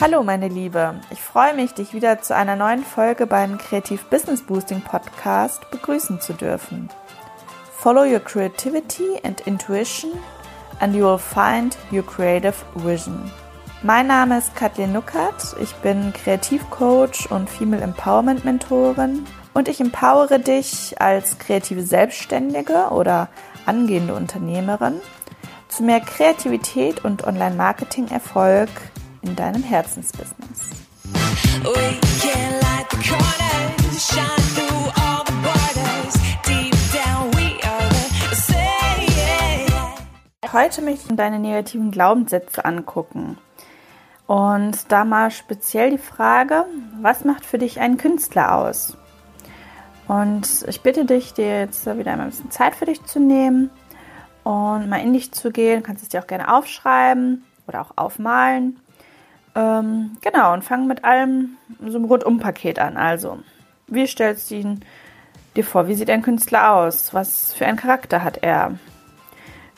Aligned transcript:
Hallo 0.00 0.22
meine 0.22 0.48
Liebe, 0.48 1.00
ich 1.10 1.20
freue 1.20 1.54
mich, 1.54 1.72
dich 1.74 1.94
wieder 1.94 2.20
zu 2.20 2.34
einer 2.34 2.56
neuen 2.56 2.84
Folge 2.84 3.26
beim 3.26 3.58
Kreativ 3.58 4.04
Business 4.06 4.42
Boosting 4.42 4.80
Podcast 4.82 5.70
begrüßen 5.70 6.20
zu 6.20 6.32
dürfen. 6.32 6.88
Follow 7.78 8.04
your 8.04 8.20
creativity 8.20 9.18
and 9.22 9.40
intuition 9.46 10.10
and 10.80 10.94
you 10.94 11.04
will 11.04 11.18
find 11.18 11.76
your 11.90 12.04
creative 12.04 12.56
vision. 12.74 13.30
Mein 13.82 14.06
Name 14.06 14.38
ist 14.38 14.54
Kathleen 14.54 14.92
Nuckert, 14.92 15.56
ich 15.60 15.74
bin 15.76 16.12
Kreativcoach 16.12 17.30
und 17.30 17.48
Female 17.48 17.82
Empowerment 17.82 18.44
Mentorin 18.44 19.26
und 19.54 19.68
ich 19.68 19.80
empowere 19.80 20.38
dich 20.38 21.00
als 21.00 21.38
kreative 21.38 21.82
Selbstständige 21.82 22.88
oder 22.90 23.28
angehende 23.66 24.14
Unternehmerin 24.14 25.00
zu 25.68 25.82
mehr 25.82 26.00
Kreativität 26.00 27.04
und 27.04 27.24
Online-Marketing-Erfolg 27.24 28.68
in 29.22 29.36
deinem 29.36 29.62
Herzensbusiness. 29.62 30.70
Heute 40.52 40.82
möchte 40.82 41.10
ich 41.10 41.16
deine 41.16 41.38
negativen 41.38 41.92
Glaubenssätze 41.92 42.64
angucken. 42.64 43.38
Und 44.26 44.90
da 44.90 45.04
mal 45.04 45.30
speziell 45.30 45.90
die 45.90 45.98
Frage, 45.98 46.64
was 47.00 47.24
macht 47.24 47.44
für 47.44 47.58
dich 47.58 47.80
einen 47.80 47.98
Künstler 47.98 48.56
aus? 48.56 48.96
Und 50.10 50.64
ich 50.66 50.80
bitte 50.80 51.04
dich, 51.04 51.34
dir 51.34 51.60
jetzt 51.60 51.86
wieder 51.86 52.12
ein 52.12 52.26
bisschen 52.28 52.50
Zeit 52.50 52.74
für 52.74 52.86
dich 52.86 53.04
zu 53.04 53.20
nehmen 53.20 53.70
und 54.42 54.88
mal 54.88 55.00
in 55.00 55.12
dich 55.12 55.30
zu 55.30 55.52
gehen. 55.52 55.80
Du 55.80 55.86
kannst 55.86 56.02
es 56.02 56.08
dir 56.08 56.20
auch 56.20 56.26
gerne 56.26 56.52
aufschreiben 56.52 57.44
oder 57.68 57.82
auch 57.82 57.92
aufmalen. 57.94 58.80
Ähm, 59.54 60.16
genau, 60.20 60.52
und 60.52 60.64
fang 60.64 60.88
mit 60.88 61.04
allem 61.04 61.56
so 61.86 61.96
einem 61.96 62.06
Rundumpaket 62.06 62.80
an. 62.80 62.96
Also, 62.96 63.38
wie 63.86 64.06
stellst 64.08 64.50
du 64.50 64.56
ihn 64.56 64.80
dir 65.54 65.62
vor? 65.64 65.86
Wie 65.86 65.94
sieht 65.94 66.10
ein 66.10 66.22
Künstler 66.22 66.72
aus? 66.72 67.14
Was 67.14 67.52
für 67.52 67.66
einen 67.66 67.78
Charakter 67.78 68.24
hat 68.24 68.38
er? 68.42 68.78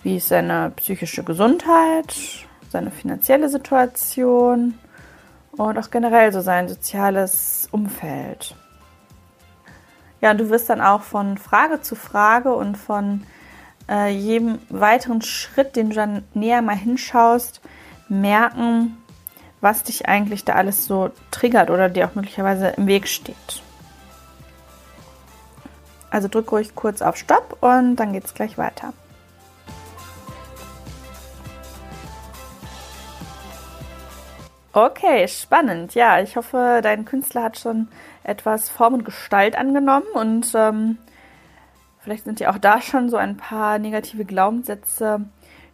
Wie 0.03 0.17
ist 0.17 0.29
seine 0.29 0.73
psychische 0.77 1.25
Gesundheit? 1.25 2.47
seine 2.73 2.91
finanzielle 2.91 3.49
Situation 3.49 4.79
und 5.57 5.79
auch 5.79 5.91
generell 5.91 6.33
so 6.33 6.41
sein 6.41 6.69
soziales 6.69 7.69
Umfeld. 7.71 8.57
Ja, 10.23 10.35
du 10.35 10.49
wirst 10.51 10.71
dann 10.71 10.81
auch 10.81 11.03
von 11.03 11.37
Frage 11.37 11.83
zu 11.83 11.97
Frage 11.97 12.55
und 12.55 12.79
von 12.79 13.25
äh, 13.91 14.09
jedem 14.09 14.61
weiteren 14.69 15.21
Schritt, 15.21 15.75
den 15.75 15.91
du 15.91 15.97
dann 15.97 16.25
näher 16.33 16.63
mal 16.63 16.77
hinschaust, 16.77 17.61
merken, 18.09 18.97
was 19.61 19.83
dich 19.83 20.09
eigentlich 20.09 20.45
da 20.45 20.55
alles 20.55 20.87
so 20.87 21.11
triggert 21.33 21.71
oder 21.71 21.89
dir 21.89 22.07
auch 22.07 22.15
möglicherweise 22.15 22.69
im 22.69 22.87
Weg 22.87 23.09
steht. 23.09 23.63
Also 26.09 26.29
drück 26.29 26.53
ruhig 26.53 26.77
kurz 26.77 27.03
auf 27.03 27.17
Stopp 27.17 27.57
und 27.61 27.97
dann 27.97 28.13
geht 28.13 28.25
es 28.25 28.35
gleich 28.35 28.57
weiter. 28.57 28.93
Okay, 34.75 35.29
spannend. 35.29 35.95
Ja, 35.95 36.21
ich 36.21 36.37
hoffe, 36.37 36.81
dein 36.83 37.05
Künstler 37.05 37.43
hat 37.43 37.59
schon 37.59 37.89
etwas 38.25 38.71
Form 38.71 38.95
und 38.95 39.05
Gestalt 39.05 39.55
angenommen 39.55 40.07
und 40.15 40.51
ähm, 40.55 40.97
vielleicht 42.01 42.25
sind 42.25 42.41
dir 42.41 42.51
auch 42.51 42.57
da 42.57 42.81
schon 42.81 43.11
so 43.11 43.19
ein 43.19 43.37
paar 43.37 43.79
negative 43.79 44.25
Glaubenssätze 44.25 45.27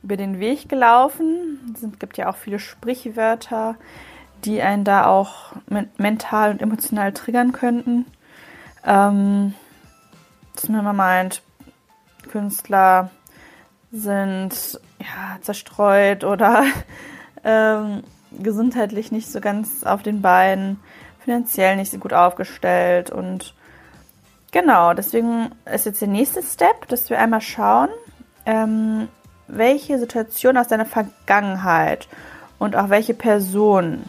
über 0.02 0.16
den 0.16 0.40
Weg 0.40 0.68
gelaufen. 0.68 1.74
Es 1.74 1.98
gibt 2.00 2.16
ja 2.16 2.28
auch 2.28 2.36
viele 2.36 2.58
Sprichwörter, 2.58 3.76
die 4.44 4.62
einen 4.62 4.82
da 4.82 5.06
auch 5.06 5.52
mental 5.96 6.50
und 6.50 6.60
emotional 6.60 7.12
triggern 7.12 7.52
könnten. 7.52 8.04
Ähm, 8.84 9.54
dass 10.56 10.68
man 10.68 10.96
meint, 10.96 11.42
Künstler 12.28 13.10
sind 13.92 14.80
ja 14.98 15.38
zerstreut 15.40 16.24
oder 16.24 16.64
ähm, 17.44 18.02
gesundheitlich 18.38 19.12
nicht 19.12 19.30
so 19.30 19.40
ganz 19.40 19.84
auf 19.84 20.02
den 20.02 20.22
Beinen, 20.22 20.80
finanziell 21.24 21.76
nicht 21.76 21.90
so 21.90 21.98
gut 21.98 22.12
aufgestellt 22.12 23.10
und 23.10 23.54
genau, 24.52 24.94
deswegen 24.94 25.50
ist 25.72 25.86
jetzt 25.86 26.00
der 26.00 26.08
nächste 26.08 26.42
Step, 26.42 26.88
dass 26.88 27.10
wir 27.10 27.18
einmal 27.18 27.40
schauen, 27.40 27.88
ähm, 28.46 29.08
welche 29.46 29.98
Situation 29.98 30.56
aus 30.56 30.68
deiner 30.68 30.86
Vergangenheit 30.86 32.08
und 32.58 32.76
auch 32.76 32.90
welche 32.90 33.14
Personen 33.14 34.08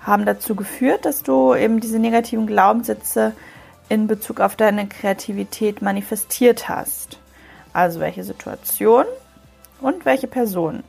haben 0.00 0.24
dazu 0.24 0.54
geführt, 0.54 1.04
dass 1.04 1.22
du 1.22 1.54
eben 1.54 1.80
diese 1.80 1.98
negativen 1.98 2.46
Glaubenssätze 2.46 3.32
in 3.88 4.06
Bezug 4.06 4.40
auf 4.40 4.56
deine 4.56 4.86
Kreativität 4.86 5.82
manifestiert 5.82 6.68
hast. 6.68 7.18
Also 7.72 8.00
welche 8.00 8.24
Situation 8.24 9.04
und 9.80 10.04
welche 10.04 10.26
Personen 10.26 10.82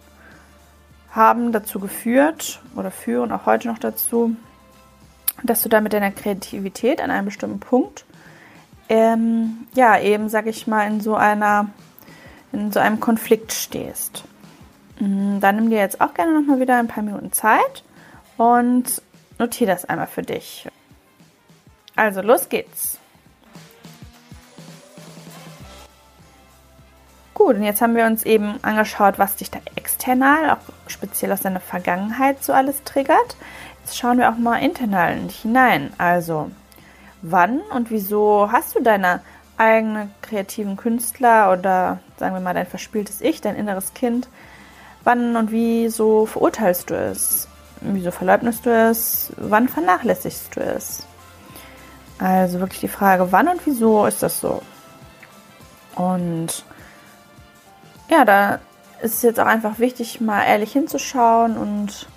haben 1.12 1.52
dazu 1.52 1.80
geführt 1.80 2.62
oder 2.76 2.92
führen 2.92 3.32
auch 3.32 3.46
heute 3.46 3.68
noch 3.68 3.80
dazu, 3.80 4.36
dass 5.44 5.62
du 5.62 5.70
da 5.70 5.82
mit 5.82 5.94
deiner 5.94 6.12
Kreativität 6.12 7.02
an 7.02 7.12
einem 7.12 7.26
bestimmten 7.26 7.60
Punkt, 7.60 8.06
ähm, 8.90 9.68
ja, 9.76 10.00
eben, 10.00 10.30
sag 10.30 10.48
ich 10.48 10.68
mal, 10.68 10.88
in 10.88 11.00
so 11.00 11.16
einer, 11.16 11.70
in 12.52 12.72
so 12.72 12.80
einem 12.80 13.00
Konflikt 13.00 13.54
stehst. 13.54 14.24
Mm, 15.00 15.40
dann 15.40 15.56
nimm 15.56 15.70
dir 15.70 15.78
jetzt 15.78 16.02
auch 16.02 16.14
gerne 16.14 16.34
nochmal 16.34 16.60
wieder 16.60 16.78
ein 16.78 16.88
paar 16.88 17.04
Minuten 17.04 17.32
Zeit 17.32 17.84
und 18.38 19.02
notiere 19.38 19.72
das 19.72 19.86
einmal 19.86 20.08
für 20.08 20.24
dich. 20.24 20.68
Also, 21.96 22.22
los 22.22 22.50
geht's. 22.50 22.99
Gut, 27.40 27.56
und 27.56 27.64
jetzt 27.64 27.82
haben 27.82 27.96
wir 27.96 28.06
uns 28.06 28.24
eben 28.24 28.62
angeschaut, 28.64 29.18
was 29.18 29.38
dich 29.38 29.50
da 29.50 29.60
external, 29.76 30.50
auch 30.50 30.74
speziell 30.88 31.32
aus 31.32 31.40
deiner 31.40 31.62
Vergangenheit 31.62 32.44
so 32.44 32.52
alles 32.52 32.84
triggert. 32.84 33.38
Jetzt 33.80 33.98
schauen 33.98 34.18
wir 34.18 34.30
auch 34.30 34.36
mal 34.36 34.58
internal 34.58 35.16
in 35.16 35.30
dich 35.30 35.40
hinein. 35.40 35.94
Also, 35.98 36.52
wann 37.22 37.62
und 37.74 37.92
wieso 37.92 38.52
hast 38.52 38.76
du 38.76 38.82
deine 38.84 39.22
eigenen 39.56 40.14
kreativen 40.22 40.76
Künstler 40.76 41.54
oder 41.54 42.00
sagen 42.18 42.36
wir 42.36 42.42
mal 42.42 42.54
dein 42.54 42.68
verspieltes 42.68 43.22
Ich, 43.22 43.40
dein 43.40 43.56
inneres 43.56 43.94
Kind, 43.94 44.28
wann 45.06 45.38
und 45.38 45.50
wieso 45.50 46.26
verurteilst 46.26 46.90
du 46.90 46.96
es? 46.96 47.48
Wieso 47.80 48.12
verleugnest 48.12 48.66
du 48.66 48.70
es? 48.70 49.32
Wann 49.38 49.70
vernachlässigst 49.70 50.58
du 50.58 50.60
es? 50.60 51.08
Also 52.18 52.60
wirklich 52.60 52.82
die 52.82 52.90
Frage, 52.90 53.32
wann 53.32 53.48
und 53.48 53.66
wieso 53.66 54.06
ist 54.08 54.24
das 54.24 54.42
so? 54.42 54.62
Und 55.96 56.66
ja, 58.10 58.26
da 58.26 58.60
ist 59.02 59.16
es 59.16 59.22
jetzt 59.22 59.40
auch 59.40 59.46
einfach 59.46 59.80
wichtig, 59.80 60.20
mal 60.20 60.44
ehrlich 60.44 60.74
hinzuschauen 60.74 61.58
und 61.58 62.08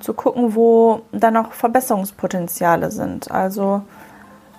zu 0.00 0.14
gucken, 0.14 0.54
wo 0.54 1.02
da 1.10 1.30
noch 1.30 1.52
Verbesserungspotenziale 1.52 2.90
sind. 2.90 3.30
Also 3.30 3.82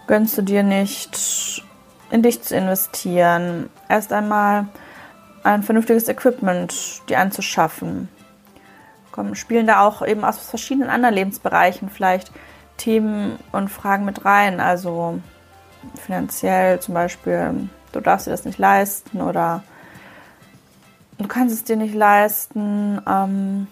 gönnst 0.08 0.38
du 0.38 0.42
dir 0.42 0.64
nicht, 0.64 1.64
in 2.12 2.24
dich 2.24 2.42
zu 2.42 2.56
investieren, 2.56 3.70
erst 3.88 4.12
einmal 4.12 4.68
ein 5.44 5.64
vernünftiges 5.64 6.08
Equipment 6.08 7.02
dir 7.08 7.20
anzuschaffen. 7.20 8.10
Kommen, 9.12 9.36
spielen 9.36 9.68
da 9.68 9.82
auch 9.86 10.06
eben 10.06 10.26
aus 10.26 10.40
verschiedenen 10.40 10.90
anderen 10.90 11.16
Lebensbereichen 11.16 11.90
vielleicht 11.90 12.32
Themen 12.78 13.40
und 13.52 13.70
Fragen 13.70 14.06
mit 14.06 14.26
rein. 14.26 14.60
Also 14.60 15.20
finanziell 16.02 16.80
zum 16.80 16.94
Beispiel, 16.94 17.70
du 17.92 18.02
darfst 18.02 18.28
dir 18.28 18.32
das 18.32 18.46
nicht 18.46 18.60
leisten 18.60 19.22
oder 19.22 19.64
du 21.20 21.28
kannst 21.28 21.54
es 21.54 21.64
dir 21.64 21.76
nicht 21.76 21.94
leisten, 21.94 23.02
ähm, 23.08 23.68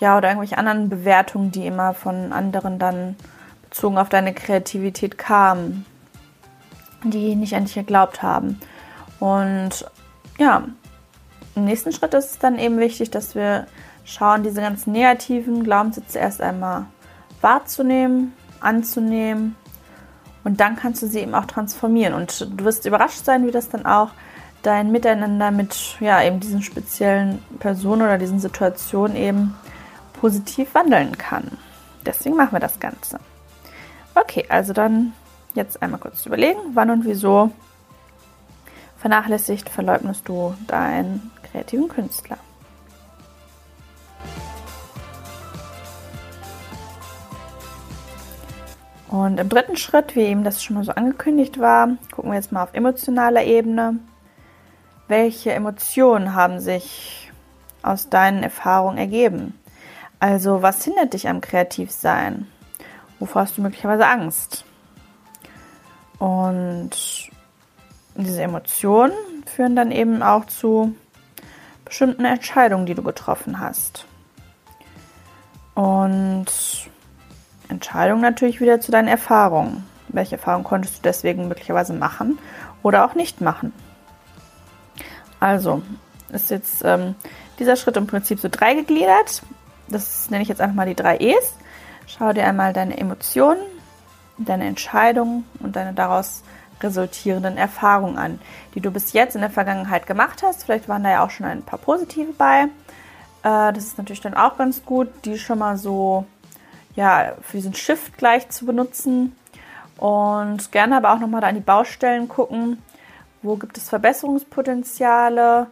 ja, 0.00 0.18
oder 0.18 0.28
irgendwelche 0.28 0.58
anderen 0.58 0.88
Bewertungen, 0.88 1.52
die 1.52 1.66
immer 1.66 1.94
von 1.94 2.32
anderen 2.32 2.78
dann 2.78 3.16
bezogen 3.62 3.98
auf 3.98 4.08
deine 4.08 4.34
Kreativität 4.34 5.16
kamen, 5.16 5.86
die 7.04 7.36
nicht 7.36 7.54
an 7.54 7.64
dich 7.64 7.74
geglaubt 7.74 8.22
haben. 8.22 8.60
Und 9.20 9.86
ja, 10.38 10.64
im 11.54 11.64
nächsten 11.64 11.92
Schritt 11.92 12.14
ist 12.14 12.32
es 12.32 12.38
dann 12.38 12.58
eben 12.58 12.78
wichtig, 12.78 13.10
dass 13.10 13.34
wir 13.34 13.66
schauen, 14.04 14.42
diese 14.42 14.60
ganzen 14.60 14.92
negativen 14.92 15.62
Glaubenssätze 15.62 16.18
erst 16.18 16.40
einmal 16.40 16.86
wahrzunehmen, 17.40 18.32
anzunehmen 18.60 19.54
und 20.44 20.60
dann 20.60 20.76
kannst 20.76 21.02
du 21.02 21.06
sie 21.06 21.20
eben 21.20 21.34
auch 21.34 21.44
transformieren. 21.44 22.14
Und 22.14 22.40
du 22.40 22.64
wirst 22.64 22.86
überrascht 22.86 23.24
sein, 23.24 23.46
wie 23.46 23.52
das 23.52 23.68
dann 23.68 23.86
auch 23.86 24.10
dein 24.62 24.92
Miteinander 24.92 25.50
mit 25.50 25.96
ja 26.00 26.22
eben 26.22 26.40
diesen 26.40 26.62
speziellen 26.62 27.42
Personen 27.58 28.02
oder 28.02 28.18
diesen 28.18 28.40
Situationen 28.40 29.16
eben 29.16 29.54
positiv 30.20 30.74
wandeln 30.74 31.18
kann. 31.18 31.58
Deswegen 32.06 32.36
machen 32.36 32.52
wir 32.52 32.60
das 32.60 32.80
Ganze. 32.80 33.18
Okay, 34.14 34.44
also 34.48 34.72
dann 34.72 35.12
jetzt 35.54 35.82
einmal 35.82 36.00
kurz 36.00 36.24
überlegen, 36.26 36.60
wann 36.74 36.90
und 36.90 37.04
wieso 37.04 37.50
vernachlässigt, 38.98 39.68
verleugnest 39.68 40.28
du 40.28 40.54
deinen 40.68 41.32
kreativen 41.42 41.88
Künstler. 41.88 42.38
Und 49.08 49.38
im 49.38 49.48
dritten 49.48 49.76
Schritt, 49.76 50.16
wie 50.16 50.20
eben 50.20 50.42
das 50.42 50.62
schon 50.62 50.74
mal 50.74 50.84
so 50.84 50.92
angekündigt 50.92 51.58
war, 51.58 51.88
gucken 52.12 52.30
wir 52.30 52.36
jetzt 52.36 52.50
mal 52.50 52.62
auf 52.62 52.72
emotionaler 52.72 53.44
Ebene. 53.44 53.98
Welche 55.12 55.52
Emotionen 55.52 56.34
haben 56.34 56.58
sich 56.58 57.30
aus 57.82 58.08
deinen 58.08 58.42
Erfahrungen 58.42 58.96
ergeben? 58.96 59.60
Also, 60.20 60.62
was 60.62 60.82
hindert 60.84 61.12
dich 61.12 61.28
am 61.28 61.42
Kreativsein? 61.42 62.46
Wovor 63.18 63.42
hast 63.42 63.58
du 63.58 63.60
möglicherweise 63.60 64.06
Angst? 64.06 64.64
Und 66.18 66.92
diese 68.14 68.40
Emotionen 68.40 69.12
führen 69.44 69.76
dann 69.76 69.90
eben 69.90 70.22
auch 70.22 70.46
zu 70.46 70.94
bestimmten 71.84 72.24
Entscheidungen, 72.24 72.86
die 72.86 72.94
du 72.94 73.02
getroffen 73.02 73.60
hast. 73.60 74.06
Und 75.74 76.46
Entscheidung 77.68 78.22
natürlich 78.22 78.62
wieder 78.62 78.80
zu 78.80 78.90
deinen 78.90 79.08
Erfahrungen. 79.08 79.86
Welche 80.08 80.36
Erfahrungen 80.36 80.64
konntest 80.64 80.96
du 80.96 81.02
deswegen 81.02 81.48
möglicherweise 81.48 81.92
machen 81.92 82.38
oder 82.82 83.04
auch 83.04 83.14
nicht 83.14 83.42
machen? 83.42 83.74
Also, 85.42 85.82
ist 86.30 86.50
jetzt 86.50 86.84
ähm, 86.84 87.16
dieser 87.58 87.74
Schritt 87.74 87.96
im 87.96 88.06
Prinzip 88.06 88.38
so 88.38 88.48
drei 88.48 88.74
gegliedert. 88.74 89.42
Das 89.88 90.30
nenne 90.30 90.44
ich 90.44 90.48
jetzt 90.48 90.60
einfach 90.60 90.76
mal 90.76 90.86
die 90.86 90.94
drei 90.94 91.16
E's. 91.16 91.56
Schau 92.06 92.32
dir 92.32 92.44
einmal 92.44 92.72
deine 92.72 92.96
Emotionen, 92.96 93.60
deine 94.38 94.66
Entscheidungen 94.66 95.44
und 95.58 95.74
deine 95.74 95.94
daraus 95.94 96.44
resultierenden 96.80 97.56
Erfahrungen 97.56 98.18
an, 98.18 98.40
die 98.76 98.80
du 98.80 98.92
bis 98.92 99.14
jetzt 99.14 99.34
in 99.34 99.40
der 99.40 99.50
Vergangenheit 99.50 100.06
gemacht 100.06 100.44
hast. 100.44 100.62
Vielleicht 100.62 100.88
waren 100.88 101.02
da 101.02 101.10
ja 101.10 101.24
auch 101.24 101.30
schon 101.30 101.46
ein 101.46 101.62
paar 101.62 101.80
positive 101.80 102.32
bei. 102.38 102.68
Äh, 103.42 103.72
das 103.72 103.78
ist 103.78 103.98
natürlich 103.98 104.20
dann 104.20 104.34
auch 104.34 104.56
ganz 104.56 104.84
gut, 104.84 105.08
die 105.24 105.38
schon 105.38 105.58
mal 105.58 105.76
so 105.76 106.24
ja, 106.94 107.32
für 107.42 107.56
diesen 107.56 107.74
Shift 107.74 108.16
gleich 108.16 108.48
zu 108.50 108.64
benutzen. 108.64 109.34
Und 109.96 110.70
gerne 110.70 110.98
aber 110.98 111.12
auch 111.12 111.18
nochmal 111.18 111.40
da 111.40 111.48
an 111.48 111.56
die 111.56 111.60
Baustellen 111.60 112.28
gucken, 112.28 112.78
wo 113.42 113.56
gibt 113.56 113.76
es 113.76 113.88
Verbesserungspotenziale 113.88 115.66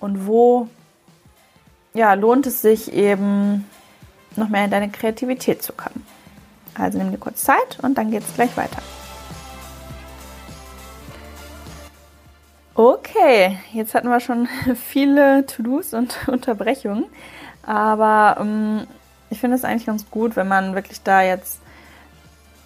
und 0.00 0.26
wo 0.26 0.68
ja, 1.94 2.14
lohnt 2.14 2.46
es 2.46 2.62
sich 2.62 2.92
eben 2.92 3.68
noch 4.36 4.48
mehr 4.48 4.64
in 4.64 4.70
deine 4.70 4.88
Kreativität 4.88 5.62
zu 5.62 5.72
kommen. 5.72 6.06
Also 6.74 6.98
nimm 6.98 7.10
dir 7.10 7.18
kurz 7.18 7.42
Zeit 7.42 7.78
und 7.82 7.98
dann 7.98 8.10
geht 8.10 8.22
es 8.22 8.34
gleich 8.34 8.56
weiter. 8.56 8.80
Okay, 12.74 13.58
jetzt 13.72 13.94
hatten 13.94 14.08
wir 14.08 14.20
schon 14.20 14.46
viele 14.76 15.44
To-Dos 15.46 15.94
und 15.94 16.16
Unterbrechungen, 16.28 17.06
aber 17.64 18.36
ähm, 18.40 18.86
ich 19.30 19.40
finde 19.40 19.56
es 19.56 19.64
eigentlich 19.64 19.86
ganz 19.86 20.08
gut, 20.10 20.36
wenn 20.36 20.46
man 20.46 20.76
wirklich 20.76 21.02
da 21.02 21.22
jetzt 21.22 21.60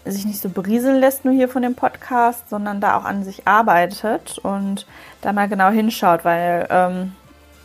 sich 0.04 0.24
nicht 0.24 0.40
so 0.40 0.48
berieseln 0.48 0.98
lässt, 1.00 1.24
nur 1.24 1.34
hier 1.34 1.48
von 1.48 1.62
dem 1.62 1.74
Podcast, 1.74 2.48
sondern 2.50 2.80
da 2.80 2.96
auch 2.96 3.04
an 3.04 3.24
sich 3.24 3.46
arbeitet 3.46 4.38
und 4.38 4.86
da 5.20 5.32
mal 5.32 5.48
genau 5.48 5.70
hinschaut, 5.70 6.24
weil 6.24 6.66
ähm, 6.70 7.12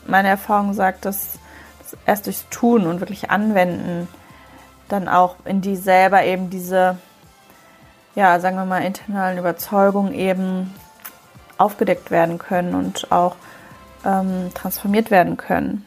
meine 0.05 0.29
Erfahrung 0.29 0.73
sagt, 0.73 1.05
dass, 1.05 1.39
erst 2.05 2.25
durchs 2.25 2.47
Tun 2.49 2.85
und 2.85 2.99
wirklich 2.99 3.31
Anwenden 3.31 4.07
dann 4.89 5.07
auch 5.07 5.35
in 5.45 5.61
die 5.61 5.75
selber 5.75 6.23
eben 6.23 6.49
diese, 6.49 6.97
ja, 8.15 8.39
sagen 8.39 8.57
wir 8.57 8.65
mal, 8.65 8.83
internalen 8.83 9.37
Überzeugungen 9.37 10.13
eben 10.13 10.73
aufgedeckt 11.57 12.11
werden 12.11 12.37
können 12.37 12.75
und 12.75 13.11
auch 13.11 13.35
ähm, 14.05 14.51
transformiert 14.53 15.11
werden 15.11 15.37
können. 15.37 15.86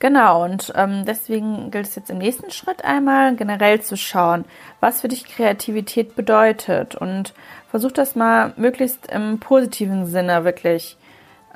Genau, 0.00 0.44
und 0.44 0.72
ähm, 0.76 1.04
deswegen 1.04 1.72
gilt 1.72 1.88
es 1.88 1.96
jetzt 1.96 2.10
im 2.10 2.18
nächsten 2.18 2.52
Schritt 2.52 2.84
einmal 2.84 3.34
generell 3.34 3.80
zu 3.80 3.96
schauen, 3.96 4.44
was 4.78 5.00
für 5.00 5.08
dich 5.08 5.24
Kreativität 5.24 6.14
bedeutet 6.14 6.94
und 6.94 7.34
versuch 7.68 7.90
das 7.90 8.14
mal 8.14 8.52
möglichst 8.56 9.10
im 9.10 9.40
positiven 9.40 10.06
Sinne 10.06 10.44
wirklich 10.44 10.96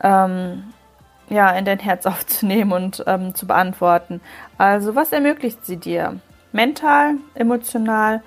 ähm, 0.02 0.72
ja, 1.28 1.50
in 1.50 1.64
dein 1.64 1.78
Herz 1.78 2.04
aufzunehmen 2.06 2.72
und 2.72 3.04
ähm, 3.06 3.34
zu 3.34 3.46
beantworten. 3.46 4.20
Also, 4.58 4.96
was 4.96 5.12
ermöglicht 5.12 5.64
sie 5.64 5.76
dir? 5.76 6.20
Mental, 6.50 7.14
emotional 7.34 8.22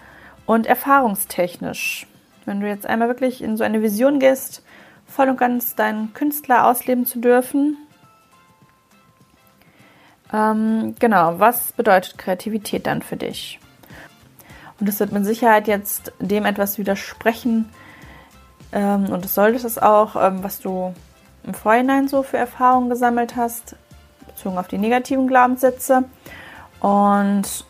und 0.46 0.66
erfahrungstechnisch. 0.66 2.08
Wenn 2.46 2.62
du 2.62 2.68
jetzt 2.68 2.88
einmal 2.88 3.10
wirklich 3.10 3.44
in 3.44 3.58
so 3.58 3.64
eine 3.64 3.82
Vision 3.82 4.20
gehst, 4.20 4.64
voll 5.06 5.30
und 5.30 5.38
ganz 5.38 5.76
deinen 5.76 6.14
Künstler 6.14 6.68
ausleben 6.68 7.06
zu 7.06 7.20
dürfen, 7.20 7.78
ähm, 10.36 10.96
genau, 11.00 11.40
was 11.40 11.72
bedeutet 11.72 12.18
Kreativität 12.18 12.88
dann 12.88 13.02
für 13.02 13.16
dich? 13.16 13.60
Und 14.80 14.90
es 14.90 15.00
wird 15.00 15.12
mit 15.12 15.26
Sicherheit 15.26 15.68
jetzt 15.68 16.12
dem 16.20 16.46
etwas 16.46 16.78
widersprechen, 16.78 17.70
ähm, 18.76 19.06
und 19.06 19.24
es 19.24 19.34
sollte 19.34 19.66
es 19.66 19.78
auch, 19.78 20.16
ähm, 20.16 20.44
was 20.44 20.60
du 20.60 20.94
im 21.44 21.54
Vorhinein 21.54 22.08
so 22.08 22.24
für 22.24 22.38
Erfahrungen 22.38 22.90
gesammelt 22.90 23.36
hast, 23.38 23.76
bezogen 24.28 24.58
auf 24.58 24.68
die 24.68 24.78
negativen 24.78 25.28
Glaubenssätze. 25.28 26.04
Und 26.82 27.66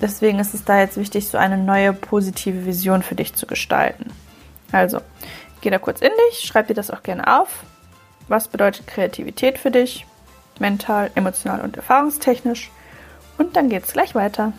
deswegen 0.00 0.38
ist 0.38 0.52
es 0.52 0.64
da 0.64 0.78
jetzt 0.78 0.98
wichtig, 0.98 1.28
so 1.28 1.38
eine 1.38 1.56
neue 1.56 1.94
positive 1.94 2.66
Vision 2.66 3.02
für 3.02 3.14
dich 3.14 3.34
zu 3.34 3.46
gestalten. 3.46 4.12
Also, 4.70 5.00
geh 5.62 5.70
da 5.70 5.78
kurz 5.78 6.02
in 6.02 6.12
dich, 6.28 6.40
schreib 6.40 6.68
dir 6.68 6.74
das 6.74 6.90
auch 6.90 7.02
gerne 7.02 7.40
auf. 7.40 7.64
Was 8.28 8.48
bedeutet 8.48 8.86
Kreativität 8.86 9.58
für 9.58 9.70
dich? 9.70 10.06
Mental, 10.62 11.10
emotional 11.14 11.60
und 11.60 11.76
erfahrungstechnisch. 11.76 12.70
Und 13.36 13.56
dann 13.56 13.68
geht 13.68 13.84
es 13.84 13.92
gleich 13.92 14.14
weiter. 14.14 14.54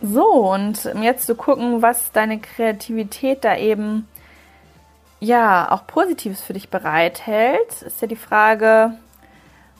So, 0.00 0.52
und 0.52 0.84
jetzt 1.02 1.26
zu 1.26 1.34
gucken, 1.34 1.82
was 1.82 2.12
deine 2.12 2.38
Kreativität 2.38 3.44
da 3.44 3.56
eben 3.56 4.08
ja 5.20 5.70
auch 5.70 5.86
Positives 5.86 6.40
für 6.40 6.52
dich 6.52 6.68
bereithält, 6.68 7.82
ist 7.82 8.00
ja 8.00 8.06
die 8.06 8.16
Frage, 8.16 8.92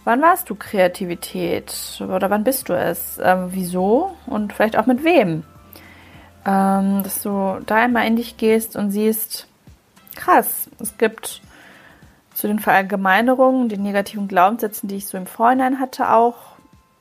wann 0.04 0.20
warst 0.20 0.50
du 0.50 0.54
Kreativität 0.54 1.72
oder 2.00 2.30
wann 2.30 2.44
bist 2.44 2.68
du 2.68 2.72
es? 2.74 3.18
Ähm, 3.22 3.48
wieso 3.50 4.16
und 4.26 4.52
vielleicht 4.52 4.76
auch 4.76 4.86
mit 4.86 5.04
wem? 5.04 5.44
Ähm, 6.44 7.02
dass 7.04 7.22
du 7.22 7.60
da 7.64 7.76
einmal 7.76 8.06
in 8.06 8.16
dich 8.16 8.36
gehst 8.36 8.74
und 8.74 8.90
siehst, 8.90 9.46
krass. 10.16 10.68
Es 10.80 10.98
gibt 10.98 11.40
zu 12.38 12.46
den 12.46 12.60
Verallgemeinerungen, 12.60 13.68
den 13.68 13.82
negativen 13.82 14.28
Glaubenssätzen, 14.28 14.88
die 14.88 14.94
ich 14.94 15.08
so 15.08 15.18
im 15.18 15.26
Vorhinein 15.26 15.80
hatte, 15.80 16.12
auch 16.12 16.36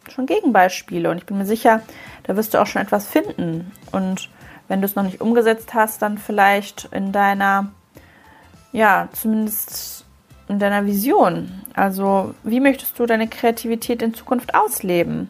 schon 0.10 0.26
Gegenbeispiele. 0.26 1.12
Und 1.12 1.20
ich 1.20 1.28
bin 1.28 1.38
mir 1.38 1.46
sicher, 1.46 1.84
da 2.24 2.36
wirst 2.36 2.56
du 2.56 2.58
auch 2.58 2.66
schon 2.66 2.82
etwas 2.82 3.06
finden. 3.06 3.72
Und 3.92 4.32
wenn 4.68 4.82
du 4.82 4.88
es 4.88 4.96
noch 4.96 5.04
nicht 5.04 5.22
umgesetzt 5.22 5.76
hast, 5.76 6.02
dann 6.02 6.18
vielleicht 6.18 6.90
in 6.92 7.12
deiner, 7.12 7.72
ja, 8.72 9.10
zumindest 9.14 10.06
in 10.48 10.58
deiner 10.58 10.88
Vision. 10.88 11.62
Also, 11.76 12.34
wie 12.42 12.60
möchtest 12.60 12.98
du 12.98 13.06
deine 13.06 13.28
Kreativität 13.28 14.02
in 14.02 14.16
Zukunft 14.16 14.56
ausleben? 14.56 15.30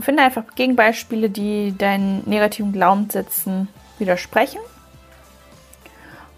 Finde 0.00 0.22
einfach 0.22 0.44
Gegenbeispiele, 0.54 1.28
die 1.28 1.76
deinen 1.76 2.26
negativen 2.26 2.72
Glaubenssätzen 2.72 3.68
widersprechen 3.98 4.60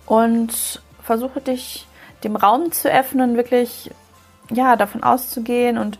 und 0.06 0.82
versuche 1.06 1.40
dich 1.40 1.86
dem 2.24 2.36
Raum 2.36 2.72
zu 2.72 2.90
öffnen, 2.90 3.36
wirklich 3.36 3.90
ja, 4.50 4.76
davon 4.76 5.02
auszugehen 5.02 5.78
und 5.78 5.98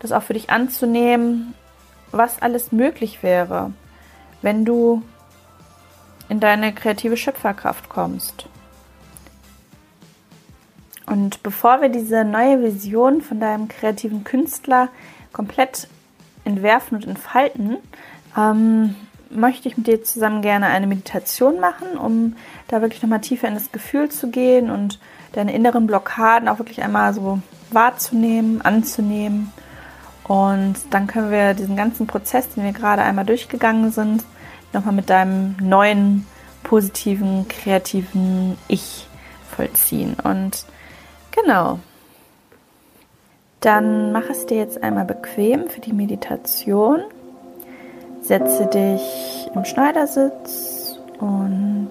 das 0.00 0.12
auch 0.12 0.22
für 0.22 0.34
dich 0.34 0.50
anzunehmen, 0.50 1.54
was 2.10 2.42
alles 2.42 2.72
möglich 2.72 3.22
wäre, 3.22 3.72
wenn 4.42 4.64
du 4.64 5.02
in 6.28 6.40
deine 6.40 6.74
kreative 6.74 7.16
Schöpferkraft 7.16 7.88
kommst. 7.88 8.46
Und 11.06 11.42
bevor 11.42 11.80
wir 11.80 11.88
diese 11.88 12.24
neue 12.24 12.62
Vision 12.62 13.22
von 13.22 13.40
deinem 13.40 13.68
kreativen 13.68 14.24
Künstler 14.24 14.88
komplett 15.32 15.88
entwerfen 16.44 16.96
und 16.96 17.06
entfalten, 17.06 17.78
ähm, 18.36 18.94
möchte 19.30 19.68
ich 19.68 19.76
mit 19.76 19.86
dir 19.86 20.02
zusammen 20.02 20.42
gerne 20.42 20.66
eine 20.66 20.86
Meditation 20.86 21.60
machen, 21.60 21.98
um 21.98 22.36
da 22.68 22.80
wirklich 22.80 23.02
nochmal 23.02 23.20
tiefer 23.20 23.48
in 23.48 23.54
das 23.54 23.72
Gefühl 23.72 24.08
zu 24.08 24.30
gehen 24.30 24.70
und 24.70 24.98
deine 25.32 25.54
inneren 25.54 25.86
Blockaden 25.86 26.48
auch 26.48 26.58
wirklich 26.58 26.82
einmal 26.82 27.12
so 27.14 27.40
wahrzunehmen, 27.70 28.62
anzunehmen. 28.62 29.52
Und 30.24 30.76
dann 30.90 31.06
können 31.06 31.30
wir 31.30 31.54
diesen 31.54 31.76
ganzen 31.76 32.06
Prozess, 32.06 32.48
den 32.50 32.64
wir 32.64 32.72
gerade 32.72 33.02
einmal 33.02 33.24
durchgegangen 33.24 33.90
sind, 33.90 34.24
nochmal 34.72 34.94
mit 34.94 35.10
deinem 35.10 35.56
neuen, 35.60 36.26
positiven, 36.62 37.48
kreativen 37.48 38.58
Ich 38.68 39.08
vollziehen. 39.56 40.16
Und 40.22 40.66
genau. 41.30 41.78
Dann 43.60 44.12
mach 44.12 44.28
es 44.30 44.46
dir 44.46 44.58
jetzt 44.58 44.82
einmal 44.82 45.04
bequem 45.04 45.68
für 45.68 45.80
die 45.80 45.92
Meditation. 45.92 47.00
Setze 48.28 48.66
dich 48.66 49.48
im 49.54 49.64
Schneidersitz 49.64 50.98
und 51.18 51.88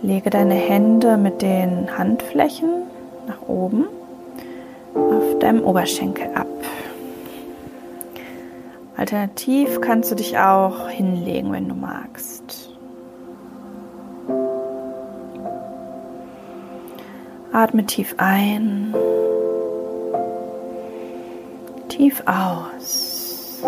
lege 0.00 0.30
deine 0.30 0.54
Hände 0.54 1.18
mit 1.18 1.42
den 1.42 1.98
Handflächen 1.98 2.84
nach 3.28 3.46
oben 3.46 3.84
auf 4.94 5.38
deinem 5.40 5.62
Oberschenkel 5.62 6.28
ab. 6.34 6.46
Alternativ 8.96 9.82
kannst 9.82 10.10
du 10.10 10.14
dich 10.14 10.38
auch 10.38 10.88
hinlegen, 10.88 11.52
wenn 11.52 11.68
du 11.68 11.74
magst. 11.74 12.70
Atme 17.52 17.84
tief 17.84 18.14
ein, 18.16 18.94
tief 21.90 22.22
aus. 22.24 23.60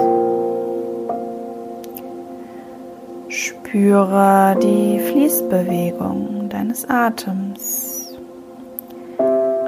Spüre 3.73 4.55
die 4.63 4.99
Fließbewegung 4.99 6.51
deines 6.51 6.87
Atems 6.91 8.15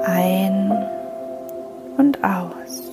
ein 0.05 0.71
und 1.97 2.23
aus. 2.23 2.83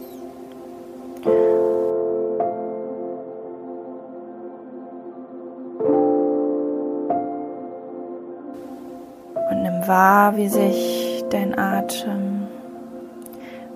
Und 9.50 9.62
nimm 9.62 9.86
wahr, 9.86 10.34
wie 10.38 10.48
sich 10.48 11.26
dein 11.28 11.58
Atem 11.58 12.46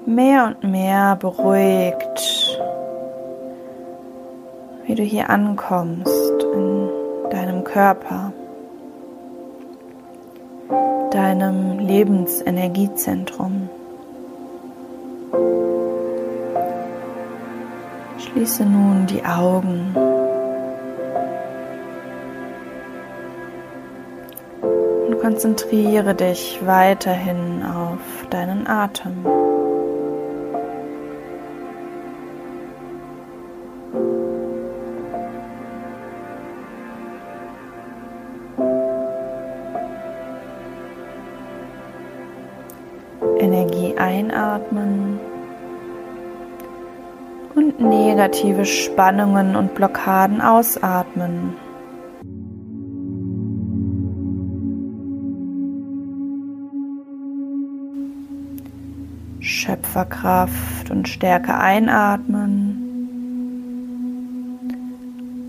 mehr 0.06 0.46
und 0.46 0.70
mehr 0.70 1.16
beruhigt, 1.16 2.58
wie 4.86 4.94
du 4.94 5.02
hier 5.02 5.28
ankommst 5.28 6.25
Körper, 7.76 8.32
deinem 11.10 11.78
Lebensenergiezentrum. 11.78 13.68
Schließe 18.16 18.64
nun 18.64 19.04
die 19.04 19.22
Augen. 19.26 19.94
Und 24.62 25.20
konzentriere 25.20 26.14
dich 26.14 26.58
weiterhin 26.64 27.62
auf 27.62 28.26
deinen 28.30 28.66
Atem. 28.66 29.55
Einatmen 44.06 45.18
und 47.56 47.80
negative 47.80 48.64
Spannungen 48.64 49.56
und 49.56 49.74
Blockaden 49.74 50.40
ausatmen. 50.40 51.56
Schöpferkraft 59.40 60.90
und 60.90 61.08
Stärke 61.08 61.56
einatmen. 61.56 62.82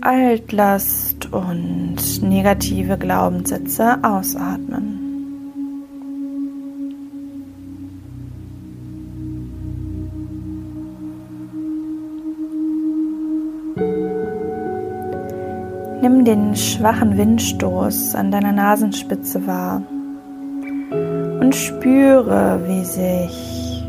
Altlast 0.00 1.32
und 1.32 2.22
negative 2.22 2.98
Glaubenssätze 2.98 3.98
ausatmen. 4.02 4.97
Den 16.28 16.54
schwachen 16.54 17.16
Windstoß 17.16 18.14
an 18.14 18.30
deiner 18.30 18.52
Nasenspitze 18.52 19.46
wahr 19.46 19.80
und 20.90 21.54
spüre, 21.54 22.60
wie 22.66 22.84
sich 22.84 23.82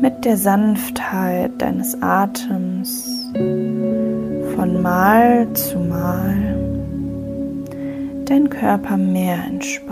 mit 0.00 0.24
der 0.24 0.36
Sanftheit 0.36 1.52
deines 1.58 1.96
Atems 2.02 3.30
von 3.34 4.82
Mal 4.82 5.46
zu 5.52 5.78
Mal 5.78 6.56
dein 8.24 8.50
Körper 8.50 8.96
mehr 8.96 9.38
entspannt. 9.46 9.83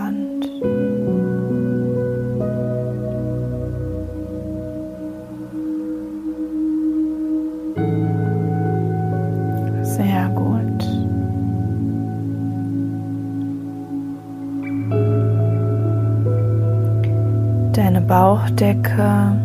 Bauchdecke 18.42 19.36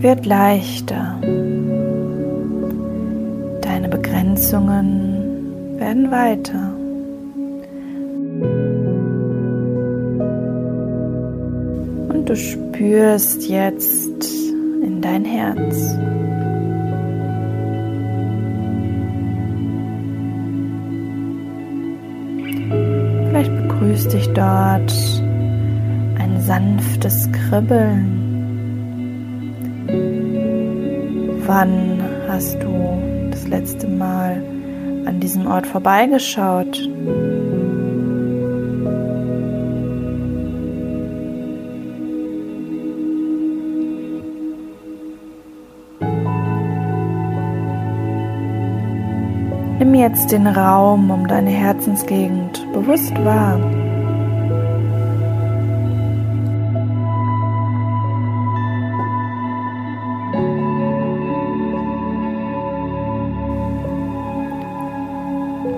wird 0.00 0.26
leichter. 0.26 1.18
Deine 3.62 3.88
Begrenzungen 3.88 5.78
werden 5.78 6.10
weiter. 6.10 6.74
Und 12.10 12.28
du 12.28 12.36
spürst 12.36 13.48
jetzt 13.48 14.28
in 14.82 15.00
dein 15.00 15.24
Herz. 15.24 15.96
Vielleicht 23.30 23.56
begrüßt 23.62 24.12
dich 24.12 24.28
dort 24.34 25.15
sanftes 26.46 27.28
Kribbeln. 27.32 28.22
Wann 31.44 32.00
hast 32.28 32.62
du 32.62 33.28
das 33.30 33.48
letzte 33.48 33.88
Mal 33.88 34.42
an 35.06 35.18
diesem 35.18 35.48
Ort 35.48 35.66
vorbeigeschaut? 35.66 36.88
Nimm 49.78 49.94
jetzt 49.94 50.30
den 50.30 50.46
Raum 50.46 51.10
um 51.10 51.26
deine 51.26 51.50
Herzensgegend 51.50 52.64
bewusst 52.72 53.12
wahr. 53.24 53.58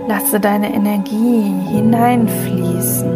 Lasse 0.09 0.41
deine 0.41 0.73
Energie 0.73 1.53
hineinfließen. 1.71 3.11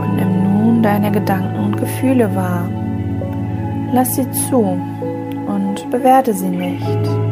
Und 0.00 0.16
nimm 0.16 0.42
nun 0.42 0.82
deine 0.82 1.12
Gedanken 1.12 1.64
und 1.64 1.76
Gefühle 1.76 2.34
wahr. 2.34 2.68
Lass 3.92 4.16
sie 4.16 4.28
zu 4.32 4.80
und 5.46 5.88
bewerte 5.92 6.34
sie 6.34 6.48
nicht. 6.48 7.29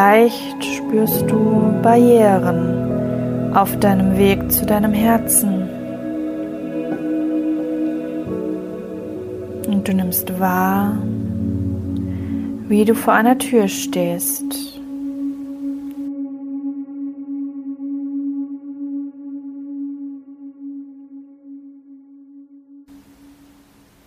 Vielleicht 0.00 0.64
spürst 0.64 1.30
du 1.30 1.78
Barrieren 1.82 3.54
auf 3.54 3.78
deinem 3.80 4.16
Weg 4.16 4.50
zu 4.50 4.64
deinem 4.64 4.94
Herzen. 4.94 5.68
Und 9.66 9.86
du 9.86 9.92
nimmst 9.92 10.40
wahr, 10.40 10.96
wie 12.68 12.86
du 12.86 12.94
vor 12.94 13.12
einer 13.12 13.36
Tür 13.36 13.68
stehst. 13.68 14.80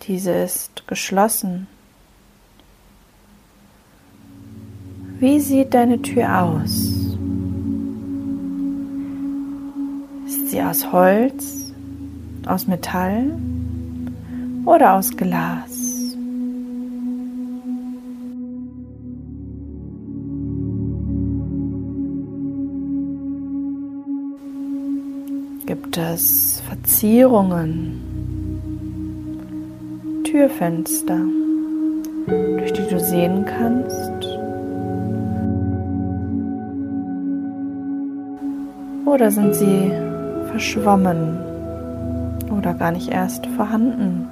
Diese 0.08 0.32
ist 0.32 0.88
geschlossen. 0.88 1.68
Wie 5.24 5.40
sieht 5.40 5.74
deine 5.74 6.02
Tür 6.02 6.44
aus? 6.44 6.92
Ist 10.26 10.50
sie 10.50 10.62
aus 10.62 10.92
Holz, 10.92 11.72
aus 12.46 12.68
Metall 12.68 13.32
oder 14.66 14.96
aus 14.96 15.16
Glas? 15.16 16.18
Gibt 25.66 25.98
es 25.98 26.62
Verzierungen, 26.68 28.02
Türfenster, 30.26 31.22
durch 32.28 32.74
die 32.74 32.88
du 32.90 33.00
sehen 33.00 33.46
kannst? 33.46 34.13
Oder 39.14 39.30
sind 39.30 39.54
sie 39.54 39.92
verschwommen 40.50 41.38
oder 42.50 42.74
gar 42.74 42.92
nicht 42.92 43.10
erst 43.10 43.46
vorhanden? 43.46 44.26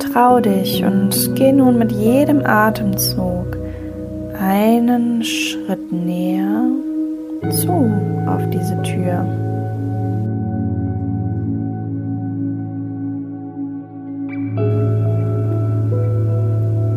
Trau 0.00 0.40
dich 0.40 0.84
und 0.84 1.36
geh 1.36 1.52
nun 1.52 1.78
mit 1.78 1.92
jedem 1.92 2.44
Atemzug 2.44 3.56
einen 4.40 5.22
Schritt 5.22 5.92
näher 5.92 6.64
zu 7.50 7.70
auf 8.26 8.50
diese 8.50 8.82
Tür. 8.82 9.41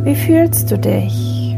Wie 0.06 0.14
fühlst 0.14 0.70
du 0.70 0.78
dich? 0.78 1.58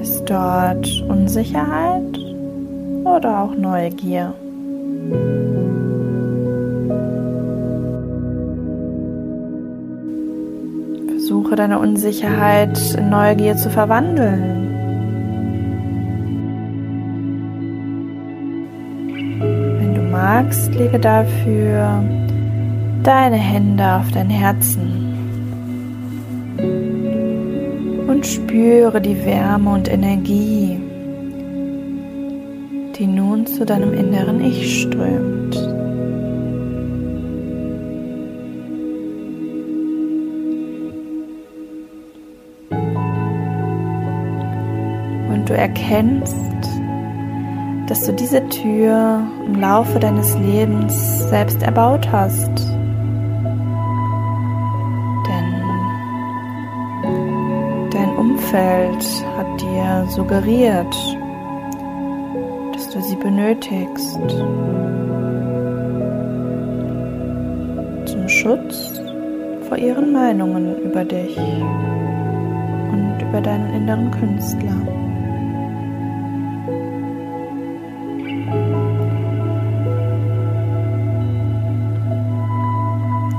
Ist 0.00 0.24
dort 0.24 1.04
Unsicherheit 1.06 2.18
oder 3.04 3.42
auch 3.42 3.54
Neugier? 3.54 4.32
Versuche 11.08 11.56
deine 11.56 11.78
Unsicherheit 11.78 12.94
in 12.94 13.10
Neugier 13.10 13.54
zu 13.54 13.68
verwandeln. 13.68 14.66
Wenn 19.78 19.94
du 19.94 20.00
magst, 20.10 20.74
lege 20.74 20.98
dafür 20.98 22.02
deine 23.02 23.36
Hände 23.36 23.96
auf 23.96 24.10
dein 24.12 24.28
Herzen 24.28 25.10
und 28.06 28.26
spüre 28.26 29.00
die 29.00 29.24
Wärme 29.24 29.70
und 29.70 29.88
Energie, 29.90 30.78
die 32.96 33.06
nun 33.06 33.46
zu 33.46 33.64
deinem 33.64 33.94
inneren 33.94 34.44
Ich 34.44 34.82
strömt. 34.82 35.56
Und 45.32 45.48
du 45.48 45.56
erkennst, 45.56 46.36
dass 47.86 48.04
du 48.06 48.12
diese 48.12 48.46
Tür 48.50 49.22
im 49.46 49.60
Laufe 49.60 49.98
deines 49.98 50.36
Lebens 50.38 51.28
selbst 51.30 51.62
erbaut 51.62 52.10
hast. 52.12 52.69
Umfeld 58.50 59.24
hat 59.36 59.60
dir 59.60 60.06
suggeriert, 60.08 60.92
dass 62.72 62.88
du 62.88 63.00
sie 63.00 63.14
benötigst. 63.14 64.18
Zum 68.06 68.28
Schutz 68.28 69.00
vor 69.68 69.76
ihren 69.76 70.12
Meinungen 70.12 70.82
über 70.82 71.04
dich 71.04 71.38
und 71.38 73.18
über 73.22 73.40
deinen 73.40 73.72
inneren 73.72 74.10
Künstler. 74.10 74.74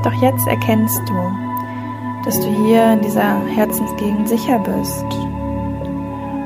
Doch 0.06 0.22
jetzt 0.22 0.48
erkennst 0.48 1.02
du, 1.06 1.51
dass 2.26 2.40
du 2.40 2.48
hier 2.66 2.94
in 2.94 3.02
dieser 3.02 3.44
Herzensgegend 3.48 4.30
sicher 4.30 4.60
bist 4.60 5.06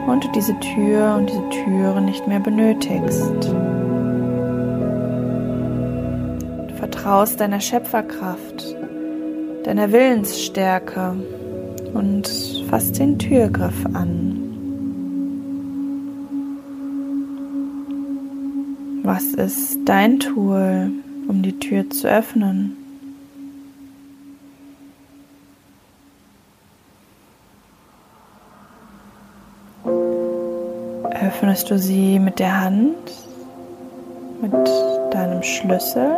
und 0.08 0.24
du 0.24 0.28
diese 0.30 0.58
Tür 0.60 1.16
und 1.18 1.30
diese 1.30 1.50
Türe 1.50 2.02
nicht 2.02 2.28
mehr 2.28 2.40
benötigst. 2.40 3.52
Du 6.68 6.76
vertraust 6.78 7.42
deiner 7.42 7.60
Schöpferkraft, 7.60 8.76
deiner 9.64 9.92
Willensstärke 9.92 11.14
und 11.94 12.28
fasst 12.70 12.98
den 13.00 13.20
Türgriff 13.20 13.86
an. 13.94 14.42
Was 19.04 19.26
ist 19.26 19.80
dein 19.86 20.20
Tool, 20.20 20.90
um 21.28 21.42
die 21.42 21.60
Tür 21.60 21.90
zu 21.90 22.08
öffnen? 22.08 22.78
Öffnest 31.56 31.72
du 31.72 31.80
sie 31.80 32.20
mit 32.20 32.40
der 32.40 32.66
Hand, 32.66 33.14
mit 34.42 34.52
deinem 35.12 35.42
Schlüssel 35.42 36.18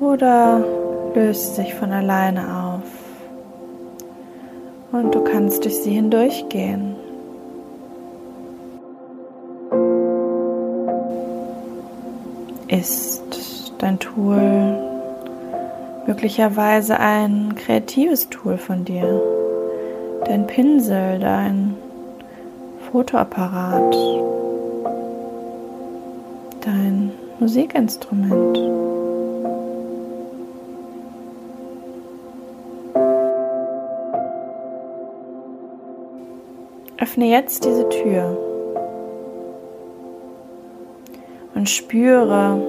oder 0.00 0.64
löst 1.14 1.54
sich 1.54 1.74
von 1.74 1.92
alleine 1.92 2.42
auf 2.42 2.82
und 4.90 5.14
du 5.14 5.22
kannst 5.22 5.64
durch 5.64 5.76
sie 5.76 5.92
hindurchgehen. 5.92 6.96
Ist 12.66 13.72
dein 13.78 14.00
Tool 14.00 14.76
möglicherweise 16.08 16.98
ein 16.98 17.54
kreatives 17.54 18.28
Tool 18.28 18.58
von 18.58 18.84
dir? 18.84 19.22
Dein 20.24 20.48
Pinsel, 20.48 21.20
dein 21.20 21.76
Fotoapparat, 22.92 23.94
dein 26.60 27.10
Musikinstrument. 27.40 28.58
Öffne 37.00 37.30
jetzt 37.30 37.64
diese 37.64 37.88
Tür 37.88 38.36
und 41.54 41.70
spüre, 41.70 42.60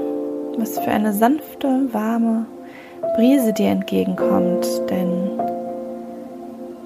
was 0.57 0.79
für 0.79 0.91
eine 0.91 1.12
sanfte, 1.12 1.89
warme 1.91 2.45
Brise 3.17 3.51
dir 3.51 3.71
entgegenkommt, 3.71 4.65
denn 4.89 5.38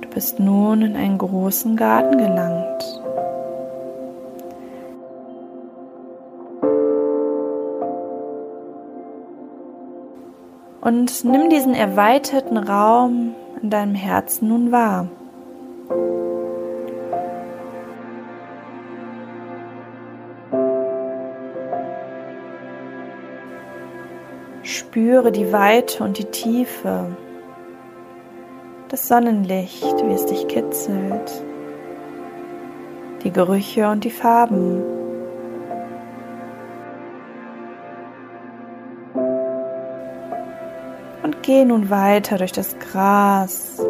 du 0.02 0.10
bist 0.10 0.40
nun 0.40 0.82
in 0.82 0.96
einen 0.96 1.20
großen 1.20 1.78
Garten 1.78 2.18
gelangt. 2.18 3.07
Und 10.88 11.26
nimm 11.26 11.50
diesen 11.50 11.76
erweiterten 11.76 12.56
Raum 12.56 13.36
in 13.62 13.70
deinem 13.70 13.94
Herzen 13.94 14.48
nun 14.48 14.72
wahr. 14.72 15.10
Spüre 24.64 25.34
die 25.34 25.52
Weite 25.52 26.06
und 26.06 26.20
die 26.20 26.24
Tiefe, 26.24 27.18
das 28.88 29.10
Sonnenlicht, 29.10 29.94
wie 30.08 30.14
es 30.14 30.26
dich 30.26 30.48
kitzelt, 30.48 31.44
die 33.26 33.32
Gerüche 33.32 33.90
und 33.90 34.06
die 34.06 34.10
Farben. 34.10 34.97
Geh 41.48 41.64
nun 41.64 41.90
weiter 41.90 42.38
durch 42.38 42.52
das 42.52 42.76
Gras, 42.78 43.82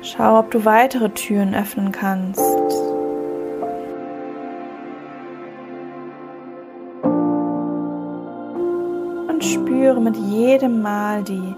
Schau, 0.00 0.38
ob 0.38 0.50
du 0.50 0.64
weitere 0.64 1.10
Türen 1.10 1.54
öffnen 1.54 1.92
kannst. 1.92 2.40
Und 9.28 9.44
spüre 9.44 10.00
mit 10.00 10.16
jedem 10.16 10.80
Mal 10.80 11.22
die 11.24 11.54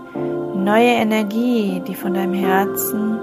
neue 0.57 0.95
Energie, 0.95 1.81
die 1.87 1.95
von 1.95 2.15
deinem 2.15 2.35
Herzen 2.35 3.21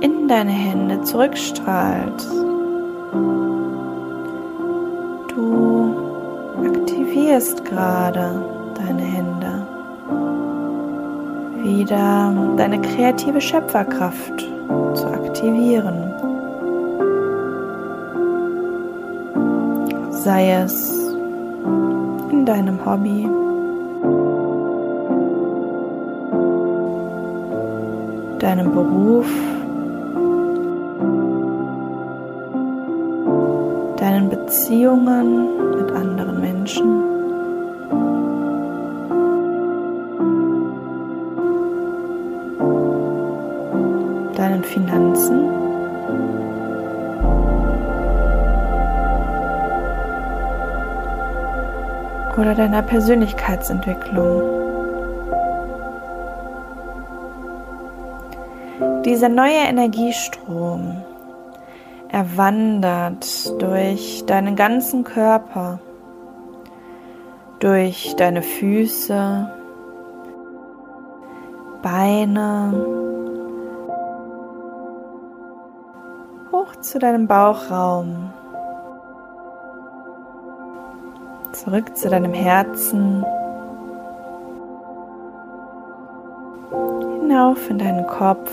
in 0.00 0.26
deine 0.26 0.50
Hände 0.50 1.02
zurückstrahlt. 1.02 2.26
Du 5.28 5.94
aktivierst 6.64 7.64
gerade 7.64 8.55
wieder 11.66 12.32
deine 12.56 12.80
kreative 12.80 13.40
Schöpferkraft 13.40 14.40
zu 14.94 15.06
aktivieren. 15.06 16.12
Sei 20.10 20.52
es 20.52 20.92
in 22.30 22.44
deinem 22.46 22.84
Hobby, 22.84 23.28
deinem 28.38 28.72
Beruf, 28.72 29.26
deinen 33.96 34.28
Beziehungen 34.30 35.76
mit 35.78 35.90
anderen 35.92 36.40
Menschen. 36.40 37.15
Finanzen? 44.66 45.50
Oder 52.36 52.54
deiner 52.54 52.82
Persönlichkeitsentwicklung? 52.82 54.42
Dieser 59.04 59.28
neue 59.28 59.68
Energiestrom, 59.68 61.02
er 62.08 62.36
wandert 62.36 63.60
durch 63.62 64.24
deinen 64.26 64.56
ganzen 64.56 65.04
Körper, 65.04 65.78
durch 67.60 68.14
deine 68.16 68.42
Füße, 68.42 69.50
Beine, 71.82 72.95
zu 76.86 77.00
deinem 77.00 77.26
Bauchraum, 77.26 78.30
zurück 81.52 81.96
zu 81.96 82.08
deinem 82.08 82.32
Herzen, 82.32 83.24
hinauf 87.22 87.68
in 87.68 87.78
deinen 87.78 88.06
Kopf, 88.06 88.52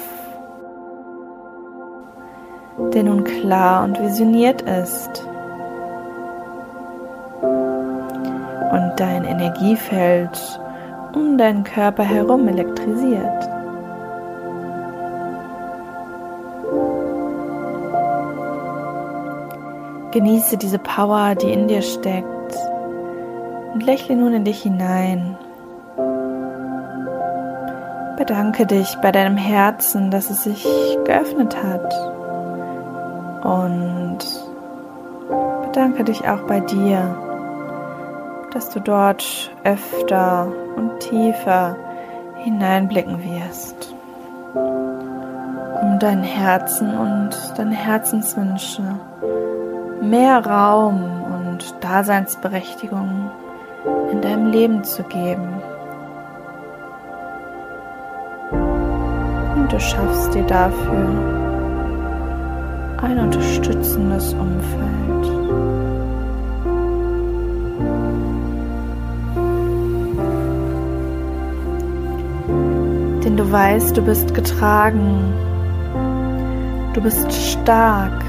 der 2.91 3.03
nun 3.03 3.23
klar 3.23 3.83
und 3.83 4.01
visioniert 4.01 4.63
ist. 4.63 5.27
Und 8.71 8.93
dein 8.97 9.25
Energiefeld 9.25 10.59
um 11.13 11.37
deinen 11.37 11.63
Körper 11.63 12.03
herum 12.03 12.47
elektrisiert. 12.47 13.52
Genieße 20.13 20.57
diese 20.57 20.77
Power, 20.77 21.33
die 21.33 21.51
in 21.51 21.67
dir 21.67 21.81
steckt 21.81 22.55
und 23.73 23.83
lächle 23.83 24.15
nun 24.15 24.35
in 24.35 24.43
dich 24.43 24.61
hinein. 24.61 25.35
Bedanke 28.15 28.67
dich 28.67 28.95
bei 29.01 29.11
deinem 29.11 29.37
Herzen, 29.37 30.11
dass 30.11 30.29
es 30.29 30.43
sich 30.43 30.67
geöffnet 31.03 31.57
hat. 31.63 31.95
Und 33.43 34.19
bedanke 35.65 36.03
dich 36.03 36.29
auch 36.29 36.41
bei 36.41 36.59
dir, 36.59 37.17
dass 38.53 38.69
du 38.69 38.81
dort 38.81 39.51
öfter 39.63 40.47
und 40.75 40.99
tiefer 40.99 41.75
hineinblicken 42.37 43.17
wirst, 43.23 43.95
um 44.53 45.97
dein 45.97 46.21
Herzen 46.21 46.95
und 46.95 47.31
deine 47.57 47.73
Herzenswünsche 47.73 48.83
mehr 50.09 50.45
Raum 50.45 51.23
und 51.23 51.75
Daseinsberechtigung 51.81 53.31
in 54.11 54.21
deinem 54.21 54.47
Leben 54.47 54.83
zu 54.83 55.03
geben. 55.03 55.47
Und 59.55 59.71
du 59.71 59.79
schaffst 59.79 60.33
dir 60.33 60.43
dafür 60.43 61.09
ein 63.01 63.19
unterstützendes 63.19 64.33
Umfeld. 64.33 64.93
Denn 73.23 73.37
du 73.37 73.51
weißt, 73.51 73.95
du 73.95 74.01
bist 74.01 74.33
getragen, 74.33 75.33
du 76.93 77.01
bist 77.01 77.31
stark 77.31 78.23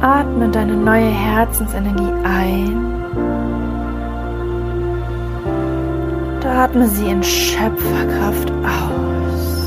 Atme 0.00 0.48
deine 0.48 0.76
neue 0.76 1.10
Herzensenergie 1.10 2.12
ein 2.22 2.76
und 6.36 6.46
atme 6.46 6.86
sie 6.86 7.10
in 7.10 7.20
Schöpferkraft 7.20 8.52
aus. 8.62 9.64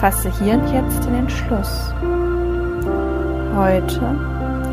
Fasse 0.00 0.30
hier 0.38 0.54
und 0.54 0.70
jetzt 0.70 1.02
den 1.06 1.14
Entschluss, 1.14 1.94
heute 3.56 4.02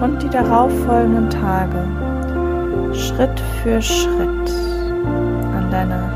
und 0.02 0.22
die 0.22 0.30
darauffolgenden 0.30 1.30
Tage 1.30 1.88
Schritt 2.94 3.40
für 3.64 3.82
Schritt 3.82 4.52
an 5.56 5.72
deiner 5.72 6.12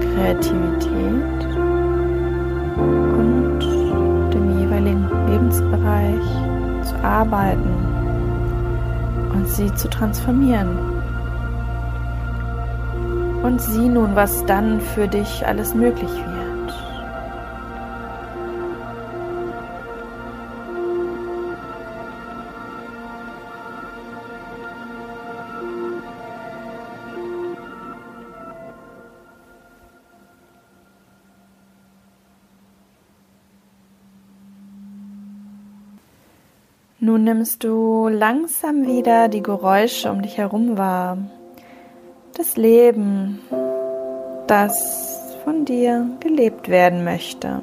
Kreativität 0.00 1.45
Lebensbereich 5.86 6.86
zu 6.86 6.94
arbeiten 7.02 7.74
und 9.32 9.48
sie 9.48 9.72
zu 9.74 9.88
transformieren. 9.88 10.78
Und 13.42 13.60
sieh 13.60 13.88
nun, 13.88 14.16
was 14.16 14.44
dann 14.46 14.80
für 14.80 15.06
dich 15.06 15.46
alles 15.46 15.74
möglich 15.74 16.10
wird. 16.10 16.35
Nimmst 37.26 37.64
du 37.64 38.06
langsam 38.06 38.86
wieder 38.86 39.26
die 39.26 39.42
Geräusche 39.42 40.12
um 40.12 40.22
dich 40.22 40.38
herum 40.38 40.78
wahr. 40.78 41.18
Das 42.36 42.56
Leben, 42.56 43.40
das 44.46 45.34
von 45.42 45.64
dir 45.64 46.08
gelebt 46.20 46.68
werden 46.68 47.02
möchte. 47.02 47.62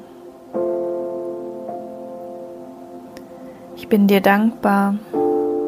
Ich 3.74 3.88
bin 3.88 4.06
dir 4.06 4.20
dankbar, 4.20 4.96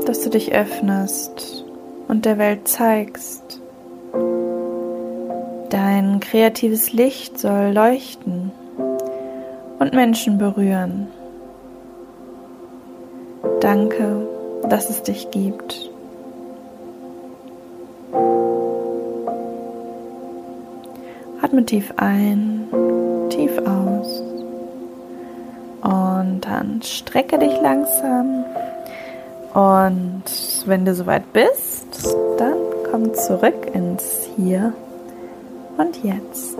dass 0.05 0.21
du 0.21 0.29
dich 0.29 0.53
öffnest 0.53 1.65
und 2.07 2.27
der 2.27 2.37
Welt 2.37 2.69
zeigst. 2.69 3.63
Dein 5.71 6.21
kreatives 6.21 6.93
Licht 6.93 7.39
soll 7.39 7.73
leuchten 7.73 8.53
und 9.79 9.95
Menschen 9.95 10.37
berühren. 10.37 11.09
Danke, 13.61 14.27
dass 14.69 14.91
es 14.91 15.03
dich 15.03 15.31
gibt. 15.31 15.91
Atme 21.43 21.65
tief 21.65 21.95
ein, 21.97 22.69
tief 23.31 23.59
aus. 23.59 24.23
Und 25.83 26.41
dann 26.41 26.83
strecke 26.83 27.39
dich 27.39 27.61
langsam. 27.61 28.45
Und 29.55 30.25
wenn 30.67 30.85
du 30.85 30.95
soweit 30.95 31.33
bist, 31.33 32.15
dann 32.37 32.57
komm 32.91 33.15
zurück 33.15 33.75
ins 33.75 34.29
Hier 34.37 34.73
und 35.79 36.03
jetzt. 36.03 36.59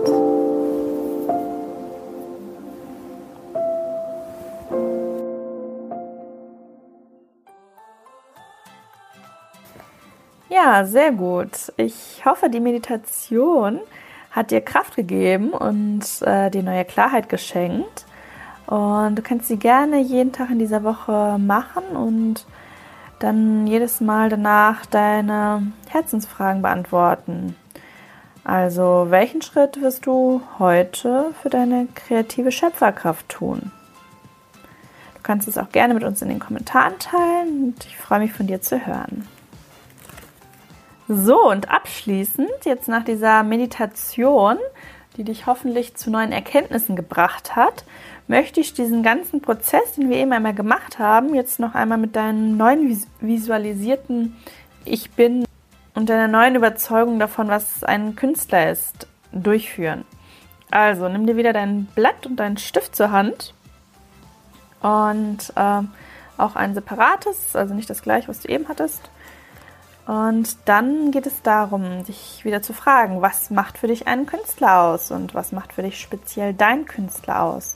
Sehr 10.85 11.11
gut. 11.11 11.71
Ich 11.77 12.23
hoffe, 12.25 12.49
die 12.49 12.59
Meditation 12.59 13.79
hat 14.31 14.51
dir 14.51 14.61
Kraft 14.61 14.95
gegeben 14.95 15.49
und 15.51 16.03
äh, 16.21 16.49
dir 16.49 16.61
neue 16.61 16.83
Klarheit 16.83 17.29
geschenkt. 17.29 18.05
Und 18.65 19.15
du 19.15 19.21
kannst 19.21 19.47
sie 19.47 19.57
gerne 19.57 19.99
jeden 19.99 20.33
Tag 20.33 20.49
in 20.49 20.59
dieser 20.59 20.83
Woche 20.83 21.37
machen 21.39 21.83
und 21.95 22.45
dann 23.19 23.65
jedes 23.65 24.01
Mal 24.01 24.29
danach 24.29 24.85
deine 24.85 25.71
Herzensfragen 25.89 26.61
beantworten. 26.61 27.55
Also, 28.43 29.07
welchen 29.09 29.41
Schritt 29.41 29.81
wirst 29.81 30.05
du 30.05 30.41
heute 30.59 31.33
für 31.41 31.49
deine 31.49 31.87
kreative 31.95 32.51
Schöpferkraft 32.51 33.29
tun? 33.29 33.71
Du 35.15 35.21
kannst 35.23 35.47
es 35.47 35.57
auch 35.57 35.69
gerne 35.69 35.93
mit 35.93 36.03
uns 36.03 36.21
in 36.21 36.27
den 36.27 36.39
Kommentaren 36.39 36.99
teilen 36.99 37.63
und 37.63 37.85
ich 37.85 37.97
freue 37.97 38.19
mich 38.19 38.33
von 38.33 38.47
dir 38.47 38.61
zu 38.61 38.85
hören. 38.85 39.27
So, 41.09 41.49
und 41.49 41.69
abschließend, 41.69 42.65
jetzt 42.65 42.89
nach 42.89 43.05
dieser 43.05 43.41
Meditation, 43.43 44.57
die 45.15 45.23
dich 45.23 45.45
hoffentlich 45.45 45.95
zu 45.95 46.11
neuen 46.11 46.33
Erkenntnissen 46.33 46.97
gebracht 46.97 47.55
hat, 47.55 47.85
möchte 48.27 48.59
ich 48.59 48.73
diesen 48.73 49.03
ganzen 49.03 49.41
Prozess, 49.41 49.93
den 49.93 50.09
wir 50.09 50.17
eben 50.17 50.33
einmal 50.33 50.53
gemacht 50.53 50.99
haben, 50.99 51.33
jetzt 51.33 51.59
noch 51.59 51.75
einmal 51.75 51.97
mit 51.97 52.17
deinem 52.17 52.57
neuen 52.57 53.01
visualisierten 53.21 54.35
Ich 54.83 55.11
bin 55.11 55.45
und 55.95 56.09
deiner 56.09 56.27
neuen 56.27 56.55
Überzeugung 56.55 57.19
davon, 57.19 57.47
was 57.47 57.85
ein 57.85 58.17
Künstler 58.17 58.69
ist, 58.69 59.07
durchführen. 59.31 60.03
Also 60.71 61.07
nimm 61.07 61.25
dir 61.25 61.37
wieder 61.37 61.53
dein 61.53 61.85
Blatt 61.85 62.25
und 62.25 62.35
deinen 62.35 62.57
Stift 62.57 62.97
zur 62.97 63.11
Hand 63.11 63.53
und 64.81 65.53
äh, 65.55 65.81
auch 66.37 66.55
ein 66.57 66.73
separates, 66.73 67.55
also 67.55 67.73
nicht 67.73 67.89
das 67.89 68.01
gleiche, 68.01 68.27
was 68.27 68.41
du 68.41 68.49
eben 68.49 68.67
hattest. 68.67 69.09
Und 70.07 70.57
dann 70.63 71.11
geht 71.11 71.27
es 71.27 71.41
darum, 71.41 72.05
dich 72.05 72.45
wieder 72.45 72.61
zu 72.61 72.71
fragen, 72.71 73.21
was 73.21 73.49
macht 73.49 73.77
für 73.77 73.87
dich 73.87 74.07
einen 74.07 74.25
Künstler 74.25 74.83
aus 74.83 75.11
und 75.11 75.35
was 75.35 75.51
macht 75.51 75.73
für 75.73 75.83
dich 75.83 75.99
speziell 75.99 76.53
dein 76.53 76.85
Künstler 76.85 77.43
aus? 77.43 77.75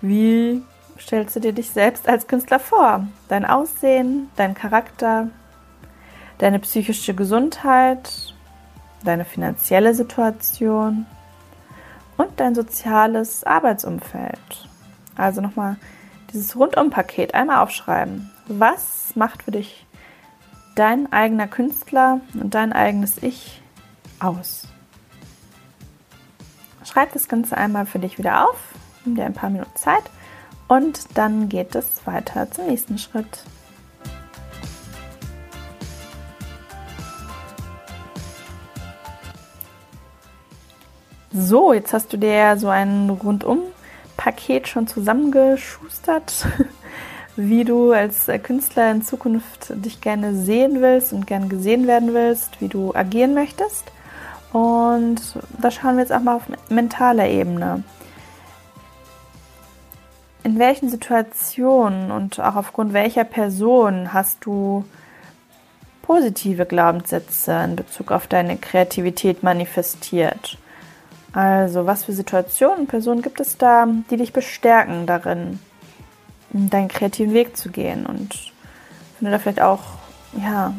Wie 0.00 0.62
stellst 0.98 1.36
du 1.36 1.40
dir 1.40 1.52
dich 1.52 1.70
selbst 1.70 2.08
als 2.08 2.26
Künstler 2.26 2.58
vor? 2.58 3.06
Dein 3.28 3.44
Aussehen, 3.44 4.30
dein 4.34 4.54
Charakter, 4.54 5.28
deine 6.38 6.58
psychische 6.58 7.14
Gesundheit, 7.14 8.34
deine 9.04 9.24
finanzielle 9.24 9.94
Situation 9.94 11.06
und 12.16 12.40
dein 12.40 12.56
soziales 12.56 13.44
Arbeitsumfeld. 13.44 14.68
Also 15.14 15.40
nochmal 15.40 15.76
dieses 16.32 16.56
Rundumpaket 16.56 17.32
einmal 17.32 17.62
aufschreiben. 17.62 18.32
Was 18.48 19.14
macht 19.14 19.44
für 19.44 19.52
dich 19.52 19.85
dein 20.76 21.10
eigener 21.12 21.48
Künstler 21.48 22.20
und 22.34 22.54
dein 22.54 22.72
eigenes 22.72 23.18
Ich 23.22 23.60
aus. 24.20 24.68
Schreib 26.84 27.12
das 27.12 27.28
Ganze 27.28 27.56
einmal 27.56 27.86
für 27.86 27.98
dich 27.98 28.18
wieder 28.18 28.48
auf, 28.48 28.56
nimm 29.04 29.16
dir 29.16 29.24
ein 29.24 29.34
paar 29.34 29.50
Minuten 29.50 29.74
Zeit 29.74 30.04
und 30.68 31.00
dann 31.14 31.48
geht 31.48 31.74
es 31.74 32.06
weiter 32.06 32.48
zum 32.50 32.66
nächsten 32.66 32.98
Schritt. 32.98 33.42
So, 41.32 41.72
jetzt 41.72 41.92
hast 41.92 42.12
du 42.12 42.16
dir 42.16 42.56
so 42.56 42.68
ein 42.68 43.10
Rundum-Paket 43.10 44.68
schon 44.68 44.86
zusammengeschustert. 44.86 46.46
wie 47.36 47.64
du 47.64 47.92
als 47.92 48.28
äh, 48.28 48.38
Künstler 48.38 48.90
in 48.90 49.02
Zukunft 49.02 49.72
dich 49.84 50.00
gerne 50.00 50.34
sehen 50.34 50.80
willst 50.80 51.12
und 51.12 51.26
gerne 51.26 51.48
gesehen 51.48 51.86
werden 51.86 52.14
willst, 52.14 52.60
wie 52.60 52.68
du 52.68 52.94
agieren 52.94 53.34
möchtest. 53.34 53.84
Und 54.52 55.20
da 55.60 55.70
schauen 55.70 55.96
wir 55.96 56.02
jetzt 56.02 56.12
auch 56.12 56.20
mal 56.20 56.36
auf 56.36 56.44
mentaler 56.70 57.28
Ebene. 57.28 57.82
In 60.44 60.58
welchen 60.58 60.88
Situationen 60.88 62.10
und 62.10 62.40
auch 62.40 62.56
aufgrund 62.56 62.92
welcher 62.92 63.24
Person 63.24 64.12
hast 64.12 64.44
du 64.46 64.84
positive 66.02 66.64
Glaubenssätze 66.64 67.52
in 67.64 67.76
Bezug 67.76 68.12
auf 68.12 68.28
deine 68.28 68.56
Kreativität 68.56 69.42
manifestiert? 69.42 70.56
Also, 71.32 71.84
was 71.84 72.04
für 72.04 72.12
Situationen 72.12 72.82
und 72.82 72.86
Personen 72.86 73.20
gibt 73.20 73.40
es 73.40 73.58
da, 73.58 73.86
die 74.10 74.16
dich 74.16 74.32
bestärken 74.32 75.06
darin? 75.06 75.58
Deinen 76.70 76.88
kreativen 76.88 77.34
Weg 77.34 77.56
zu 77.56 77.70
gehen 77.70 78.06
und 78.06 78.34
finde 79.18 79.32
da 79.32 79.38
vielleicht 79.38 79.62
auch 79.62 79.82
ja, 80.40 80.74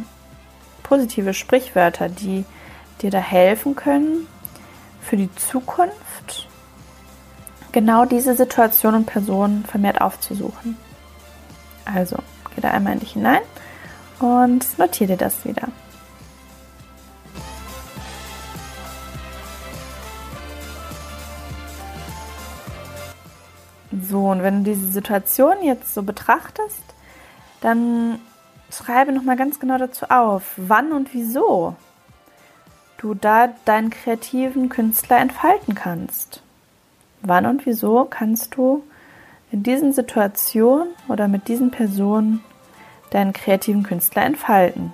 positive 0.84 1.34
Sprichwörter, 1.34 2.10
die 2.10 2.46
dir 3.02 3.12
da 3.12 3.20
helfen 3.20 3.76
können 3.76 4.28
für 5.02 5.18
die 5.18 5.34
Zukunft 5.36 6.48
genau 7.72 8.06
diese 8.06 8.36
Situation 8.36 8.96
und 8.96 9.06
Person 9.06 9.64
vermehrt 9.66 10.02
aufzusuchen. 10.02 10.78
Also, 11.86 12.18
geh 12.56 12.62
da 12.62 12.72
einmal 12.72 12.94
in 12.94 13.00
dich 13.00 13.14
hinein 13.14 13.42
und 14.20 14.78
notiere 14.78 15.12
dir 15.12 15.18
das 15.18 15.46
wieder. 15.46 15.68
So, 24.08 24.28
und 24.30 24.44
wenn 24.44 24.64
du 24.64 24.72
diese 24.72 24.88
Situation 24.88 25.64
jetzt 25.64 25.94
so 25.94 26.04
betrachtest, 26.04 26.84
dann 27.62 28.20
schreibe 28.72 29.12
nochmal 29.12 29.38
ganz 29.38 29.60
genau 29.60 29.78
dazu 29.78 30.06
auf, 30.10 30.54
wann 30.58 30.92
und 30.92 31.14
wieso 31.14 31.76
du 32.98 33.14
da 33.14 33.50
deinen 33.66 33.90
kreativen 33.90 34.70
Künstler 34.70 35.18
entfalten 35.18 35.76
kannst. 35.76 36.42
Wann 37.22 37.46
und 37.46 37.66
wieso 37.66 38.06
kannst 38.06 38.56
du 38.56 38.84
in 39.52 39.64
diesen 39.64 39.94
Situationen 39.94 40.90
oder 41.08 41.28
mit 41.28 41.48
diesen 41.48 41.72
Personen 41.72 42.44
deinen 43.12 43.34
kreativen 43.34 43.84
Künstler 43.84 44.24
entfalten. 44.24 44.94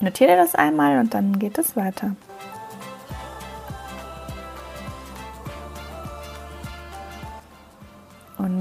Notiere 0.00 0.36
das 0.36 0.54
einmal 0.54 0.98
und 0.98 1.14
dann 1.14 1.38
geht 1.38 1.58
es 1.58 1.76
weiter. 1.76 2.16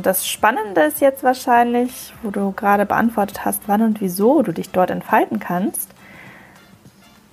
Das 0.02 0.28
Spannende 0.28 0.82
ist 0.82 1.02
jetzt 1.02 1.24
wahrscheinlich, 1.24 2.14
wo 2.24 2.30
du 2.32 2.52
gerade 2.52 2.86
beantwortet 2.86 3.46
hast, 3.46 3.64
wann 3.68 3.82
und 3.82 4.02
wieso 4.02 4.42
du 4.42 4.52
dich 4.52 4.70
dort 4.72 4.90
entfalten 4.90 5.40
kannst, 5.40 5.90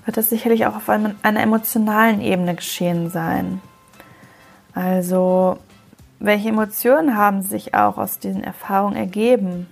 wird 0.04 0.16
das 0.16 0.28
sicherlich 0.30 0.66
auch 0.66 0.76
auf 0.76 0.88
einer 0.88 1.14
emotionalen 1.22 2.20
Ebene 2.20 2.54
geschehen 2.54 3.10
sein. 3.10 3.60
Also, 4.74 5.58
welche 6.18 6.48
Emotionen 6.48 7.16
haben 7.16 7.42
sich 7.42 7.74
auch 7.74 7.96
aus 7.96 8.18
diesen 8.18 8.44
Erfahrungen 8.44 8.96
ergeben? 8.96 9.66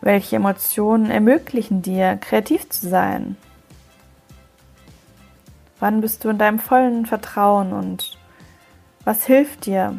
Welche 0.00 0.36
Emotionen 0.36 1.10
ermöglichen 1.10 1.82
dir, 1.82 2.16
kreativ 2.16 2.68
zu 2.70 2.88
sein? 2.88 3.36
Wann 5.78 6.00
bist 6.00 6.24
du 6.24 6.30
in 6.30 6.38
deinem 6.38 6.58
vollen 6.58 7.04
Vertrauen 7.06 7.72
und 7.72 8.18
was 9.04 9.24
hilft 9.24 9.66
dir 9.66 9.96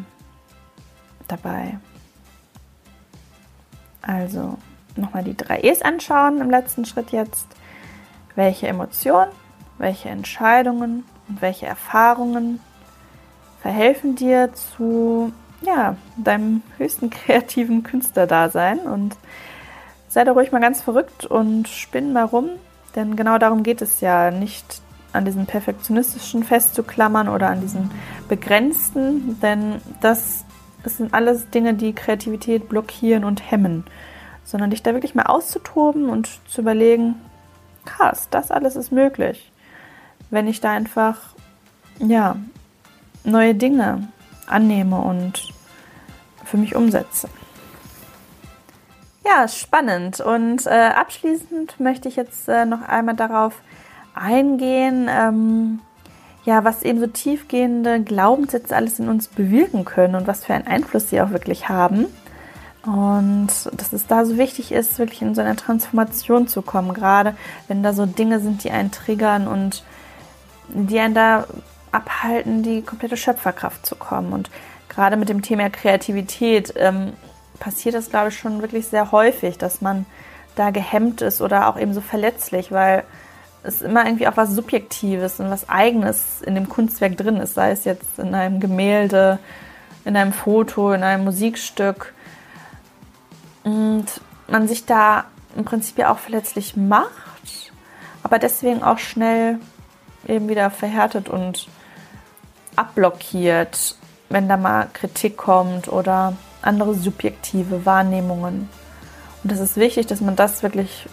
dabei? 1.28 1.78
Also 4.02 4.58
nochmal 4.96 5.24
die 5.24 5.36
drei 5.36 5.60
E's 5.60 5.82
anschauen 5.82 6.40
im 6.40 6.50
letzten 6.50 6.84
Schritt 6.84 7.10
jetzt. 7.10 7.46
Welche 8.34 8.68
Emotionen, 8.68 9.30
welche 9.78 10.08
Entscheidungen 10.08 11.04
und 11.28 11.42
welche 11.42 11.66
Erfahrungen 11.66 12.60
verhelfen 13.60 14.14
dir 14.14 14.52
zu 14.54 15.32
ja, 15.62 15.96
deinem 16.16 16.62
höchsten 16.76 17.10
kreativen 17.10 17.82
Künstlerdasein 17.82 18.80
und 18.80 19.16
sei 20.08 20.24
da 20.24 20.32
ruhig 20.32 20.52
mal 20.52 20.60
ganz 20.60 20.80
verrückt 20.80 21.26
und 21.26 21.68
spinn 21.68 22.12
mal 22.12 22.24
rum, 22.24 22.50
denn 22.96 23.16
genau 23.16 23.38
darum 23.38 23.62
geht 23.62 23.82
es 23.82 24.00
ja, 24.00 24.30
nicht 24.30 24.80
an 25.12 25.24
diesem 25.24 25.46
perfektionistischen 25.46 26.44
festzuklammern 26.44 27.28
oder 27.28 27.48
an 27.48 27.60
diesen 27.60 27.90
begrenzten, 28.28 29.38
denn 29.40 29.80
das, 30.00 30.44
das 30.82 30.96
sind 30.96 31.14
alles 31.14 31.50
Dinge, 31.50 31.74
die 31.74 31.92
Kreativität 31.92 32.68
blockieren 32.68 33.24
und 33.24 33.50
hemmen, 33.50 33.84
sondern 34.44 34.70
dich 34.70 34.82
da 34.82 34.94
wirklich 34.94 35.14
mal 35.14 35.26
auszutoben 35.26 36.08
und 36.08 36.28
zu 36.48 36.60
überlegen, 36.60 37.16
krass, 37.84 38.28
das 38.30 38.50
alles 38.50 38.76
ist 38.76 38.92
möglich, 38.92 39.50
wenn 40.30 40.46
ich 40.46 40.60
da 40.60 40.70
einfach 40.72 41.18
ja 41.98 42.36
neue 43.24 43.54
Dinge 43.54 44.08
annehme 44.46 45.00
und 45.00 45.52
für 46.44 46.56
mich 46.56 46.74
umsetze. 46.74 47.28
Ja, 49.24 49.46
spannend. 49.46 50.20
Und 50.20 50.66
äh, 50.66 50.90
abschließend 50.94 51.78
möchte 51.80 52.08
ich 52.08 52.16
jetzt 52.16 52.48
äh, 52.48 52.64
noch 52.64 52.82
einmal 52.82 53.14
darauf 53.14 53.60
eingehen, 54.14 55.08
ähm, 55.10 55.80
ja, 56.44 56.64
was 56.64 56.82
eben 56.82 57.00
so 57.00 57.06
tiefgehende 57.06 58.00
Glaubenssätze 58.00 58.74
alles 58.74 58.98
in 58.98 59.08
uns 59.08 59.28
bewirken 59.28 59.84
können 59.84 60.14
und 60.14 60.26
was 60.26 60.44
für 60.44 60.54
einen 60.54 60.66
Einfluss 60.66 61.10
sie 61.10 61.20
auch 61.20 61.30
wirklich 61.30 61.68
haben. 61.68 62.06
Und 62.84 63.48
dass 63.72 63.92
es 63.92 64.06
da 64.06 64.24
so 64.24 64.38
wichtig 64.38 64.72
ist, 64.72 64.98
wirklich 64.98 65.20
in 65.20 65.34
so 65.34 65.40
eine 65.40 65.56
Transformation 65.56 66.48
zu 66.48 66.62
kommen, 66.62 66.94
gerade 66.94 67.36
wenn 67.66 67.82
da 67.82 67.92
so 67.92 68.06
Dinge 68.06 68.40
sind, 68.40 68.64
die 68.64 68.70
einen 68.70 68.90
triggern 68.90 69.46
und 69.46 69.82
die 70.68 70.98
einen 70.98 71.14
da 71.14 71.46
abhalten, 71.92 72.62
die 72.62 72.82
komplette 72.82 73.16
Schöpferkraft 73.16 73.84
zu 73.84 73.96
kommen. 73.96 74.32
Und 74.32 74.50
gerade 74.88 75.16
mit 75.16 75.28
dem 75.28 75.42
Thema 75.42 75.68
Kreativität 75.70 76.72
ähm, 76.76 77.12
passiert 77.58 77.94
das, 77.94 78.10
glaube 78.10 78.28
ich, 78.28 78.38
schon 78.38 78.62
wirklich 78.62 78.86
sehr 78.86 79.12
häufig, 79.12 79.58
dass 79.58 79.80
man 79.80 80.06
da 80.54 80.70
gehemmt 80.70 81.20
ist 81.20 81.40
oder 81.40 81.68
auch 81.68 81.78
eben 81.78 81.94
so 81.94 82.00
verletzlich, 82.00 82.72
weil 82.72 83.04
es 83.62 83.82
immer 83.82 84.04
irgendwie 84.04 84.28
auch 84.28 84.36
was 84.36 84.50
Subjektives 84.50 85.40
und 85.40 85.50
was 85.50 85.68
Eigenes 85.68 86.42
in 86.42 86.54
dem 86.54 86.68
Kunstwerk 86.68 87.16
drin 87.16 87.36
ist, 87.36 87.54
sei 87.54 87.70
es 87.70 87.84
jetzt 87.84 88.18
in 88.18 88.34
einem 88.34 88.60
Gemälde, 88.60 89.38
in 90.04 90.16
einem 90.16 90.32
Foto, 90.32 90.92
in 90.92 91.02
einem 91.02 91.24
Musikstück. 91.24 92.14
Und 93.64 94.06
man 94.46 94.68
sich 94.68 94.86
da 94.86 95.24
im 95.56 95.64
Prinzip 95.64 95.98
ja 95.98 96.12
auch 96.12 96.18
verletzlich 96.18 96.76
macht, 96.76 97.72
aber 98.22 98.38
deswegen 98.38 98.82
auch 98.82 98.98
schnell 98.98 99.58
eben 100.26 100.48
wieder 100.48 100.70
verhärtet 100.70 101.28
und 101.28 101.68
abblockiert, 102.76 103.96
wenn 104.28 104.48
da 104.48 104.56
mal 104.56 104.88
Kritik 104.92 105.36
kommt 105.36 105.88
oder 105.88 106.34
andere 106.62 106.94
subjektive 106.94 107.84
Wahrnehmungen. 107.86 108.68
Und 109.42 109.52
das 109.52 109.60
ist 109.60 109.76
wichtig, 109.76 110.06
dass 110.06 110.20
man 110.20 110.36
das 110.36 110.62
wirklich 110.62 111.06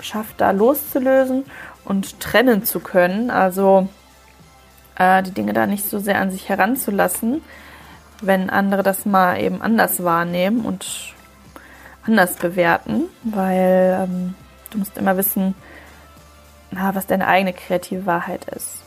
schafft, 0.00 0.40
da 0.40 0.50
loszulösen 0.50 1.44
und 1.84 2.20
trennen 2.20 2.64
zu 2.64 2.80
können. 2.80 3.30
Also 3.30 3.88
äh, 4.96 5.22
die 5.22 5.32
Dinge 5.32 5.52
da 5.52 5.66
nicht 5.66 5.88
so 5.88 5.98
sehr 5.98 6.20
an 6.20 6.30
sich 6.30 6.48
heranzulassen, 6.48 7.42
wenn 8.20 8.50
andere 8.50 8.82
das 8.82 9.06
mal 9.06 9.40
eben 9.40 9.62
anders 9.62 10.02
wahrnehmen 10.02 10.64
und 10.64 11.14
anders 12.04 12.34
bewerten, 12.34 13.04
weil 13.22 13.98
ähm, 14.04 14.34
du 14.70 14.78
musst 14.78 14.96
immer 14.98 15.16
wissen, 15.16 15.54
na, 16.70 16.94
was 16.94 17.06
deine 17.06 17.26
eigene 17.26 17.52
kreative 17.52 18.06
Wahrheit 18.06 18.44
ist. 18.46 18.82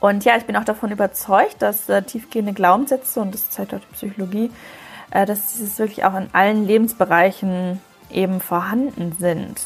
Und 0.00 0.24
ja, 0.24 0.36
ich 0.36 0.46
bin 0.46 0.56
auch 0.56 0.64
davon 0.64 0.90
überzeugt, 0.90 1.62
dass 1.62 1.88
äh, 1.88 2.02
tiefgehende 2.02 2.52
Glaubenssätze, 2.52 3.20
und 3.20 3.32
das 3.32 3.50
zeigt 3.50 3.72
auch 3.72 3.78
die 3.78 3.94
Psychologie, 3.94 4.50
äh, 5.10 5.26
dass 5.26 5.52
dieses 5.52 5.78
wirklich 5.78 6.04
auch 6.04 6.16
in 6.16 6.28
allen 6.32 6.66
Lebensbereichen 6.66 7.80
eben 8.10 8.40
vorhanden 8.40 9.14
sind. 9.18 9.60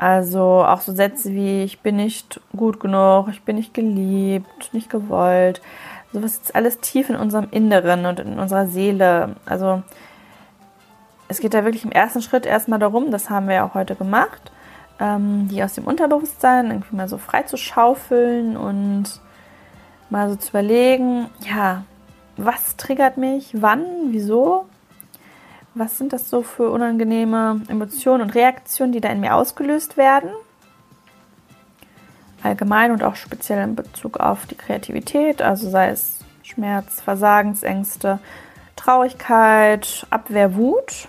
Also 0.00 0.64
auch 0.66 0.80
so 0.80 0.94
Sätze 0.94 1.34
wie 1.34 1.62
ich 1.62 1.80
bin 1.80 1.96
nicht 1.96 2.40
gut 2.56 2.80
genug, 2.80 3.28
ich 3.28 3.42
bin 3.42 3.56
nicht 3.56 3.74
geliebt, 3.74 4.72
nicht 4.72 4.88
gewollt. 4.88 5.60
Sowas 6.10 6.38
ist 6.38 6.54
alles 6.54 6.80
tief 6.80 7.10
in 7.10 7.16
unserem 7.16 7.48
Inneren 7.50 8.06
und 8.06 8.18
in 8.18 8.38
unserer 8.38 8.66
Seele. 8.66 9.36
Also 9.44 9.82
es 11.28 11.40
geht 11.40 11.52
da 11.52 11.64
wirklich 11.64 11.84
im 11.84 11.92
ersten 11.92 12.22
Schritt 12.22 12.46
erstmal 12.46 12.78
darum, 12.78 13.10
das 13.10 13.28
haben 13.28 13.46
wir 13.46 13.56
ja 13.56 13.66
auch 13.66 13.74
heute 13.74 13.94
gemacht, 13.94 14.50
ähm, 15.00 15.48
die 15.48 15.62
aus 15.62 15.74
dem 15.74 15.84
Unterbewusstsein 15.84 16.70
irgendwie 16.70 16.96
mal 16.96 17.06
so 17.06 17.18
frei 17.18 17.42
zu 17.42 17.58
schaufeln 17.58 18.56
und 18.56 19.04
mal 20.08 20.30
so 20.30 20.36
zu 20.36 20.48
überlegen, 20.48 21.28
ja, 21.46 21.84
was 22.38 22.76
triggert 22.76 23.18
mich, 23.18 23.50
wann, 23.52 23.84
wieso 24.12 24.64
was 25.74 25.98
sind 25.98 26.12
das 26.12 26.28
so 26.28 26.42
für 26.42 26.70
unangenehme 26.70 27.60
Emotionen 27.68 28.22
und 28.22 28.34
Reaktionen, 28.34 28.92
die 28.92 29.00
da 29.00 29.08
in 29.08 29.20
mir 29.20 29.34
ausgelöst 29.34 29.96
werden? 29.96 30.30
Allgemein 32.42 32.90
und 32.90 33.02
auch 33.04 33.16
speziell 33.16 33.62
in 33.62 33.76
Bezug 33.76 34.18
auf 34.18 34.46
die 34.46 34.56
Kreativität, 34.56 35.42
also 35.42 35.68
sei 35.68 35.90
es 35.90 36.20
Schmerz, 36.42 37.00
Versagensängste, 37.00 38.18
Traurigkeit, 38.76 40.06
Abwehr, 40.10 40.56
Wut. 40.56 41.08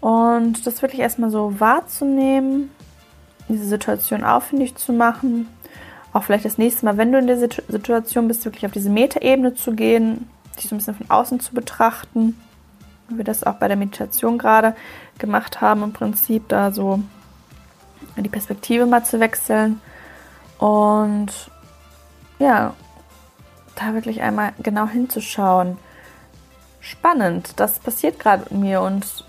Und 0.00 0.66
das 0.66 0.82
wirklich 0.82 1.00
erstmal 1.00 1.30
so 1.30 1.58
wahrzunehmen, 1.58 2.70
diese 3.48 3.64
Situation 3.64 4.24
aufwendig 4.24 4.76
zu 4.76 4.92
machen. 4.92 5.48
Auch 6.12 6.24
vielleicht 6.24 6.44
das 6.44 6.58
nächste 6.58 6.84
Mal, 6.84 6.96
wenn 6.96 7.12
du 7.12 7.18
in 7.18 7.26
der 7.26 7.38
Situation 7.38 8.28
bist, 8.28 8.44
wirklich 8.44 8.66
auf 8.66 8.72
diese 8.72 8.90
Metaebene 8.90 9.54
zu 9.54 9.72
gehen, 9.72 10.28
dich 10.56 10.68
so 10.68 10.74
ein 10.74 10.78
bisschen 10.78 10.96
von 10.96 11.10
außen 11.10 11.40
zu 11.40 11.54
betrachten 11.54 12.36
wir 13.08 13.24
das 13.24 13.44
auch 13.44 13.54
bei 13.54 13.68
der 13.68 13.76
Meditation 13.76 14.38
gerade 14.38 14.74
gemacht 15.18 15.60
haben, 15.60 15.82
im 15.82 15.92
Prinzip 15.92 16.48
da 16.48 16.70
so 16.70 17.00
die 18.16 18.28
Perspektive 18.28 18.86
mal 18.86 19.04
zu 19.04 19.20
wechseln 19.20 19.80
und 20.58 21.50
ja, 22.38 22.74
da 23.76 23.94
wirklich 23.94 24.22
einmal 24.22 24.52
genau 24.58 24.86
hinzuschauen. 24.86 25.78
Spannend, 26.80 27.54
das 27.56 27.78
passiert 27.78 28.18
gerade 28.18 28.42
mit 28.44 28.60
mir 28.60 28.82
und 28.82 29.24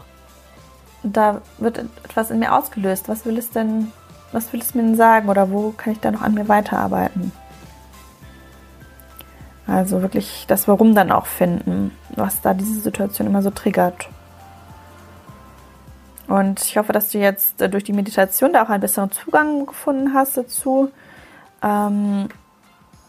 da 1.04 1.42
wird 1.58 1.78
etwas 1.78 2.32
in 2.32 2.40
mir 2.40 2.54
ausgelöst. 2.54 3.08
Was 3.10 3.26
will 3.26 3.38
es 3.38 3.52
denn, 3.52 3.92
was 4.32 4.52
will 4.54 4.62
es 4.62 4.76
mir 4.76 4.84
denn 4.84 4.96
sagen 4.96 5.30
oder 5.30 5.52
wo 5.52 5.72
kann 5.72 5.94
ich 5.94 6.00
da 6.00 6.12
noch 6.12 6.22
an 6.22 6.34
mir 6.34 6.48
weiterarbeiten? 6.48 7.32
Also 9.70 10.02
wirklich 10.02 10.46
das 10.48 10.68
Warum 10.68 10.96
dann 10.96 11.12
auch 11.12 11.28
finden, 11.28 11.92
was 12.16 12.42
da 12.42 12.54
diese 12.54 12.80
Situation 12.80 13.28
immer 13.28 13.44
so 13.44 13.52
triggert. 13.52 14.10
Und 16.28 16.62
ich 16.62 16.78
hoffe, 16.78 16.92
dass 16.94 17.10
du 17.10 17.20
jetzt 17.20 17.62
äh, 17.62 17.70
durch 17.70 17.84
die 17.84 17.94
Meditation 17.94 18.54
da 18.54 18.64
auch 18.64 18.70
einen 18.70 18.82
besseren 18.82 19.12
Zugang 19.12 19.66
gefunden 19.66 20.14
hast 20.14 20.38
dazu. 20.38 20.92
Ähm, 21.62 22.30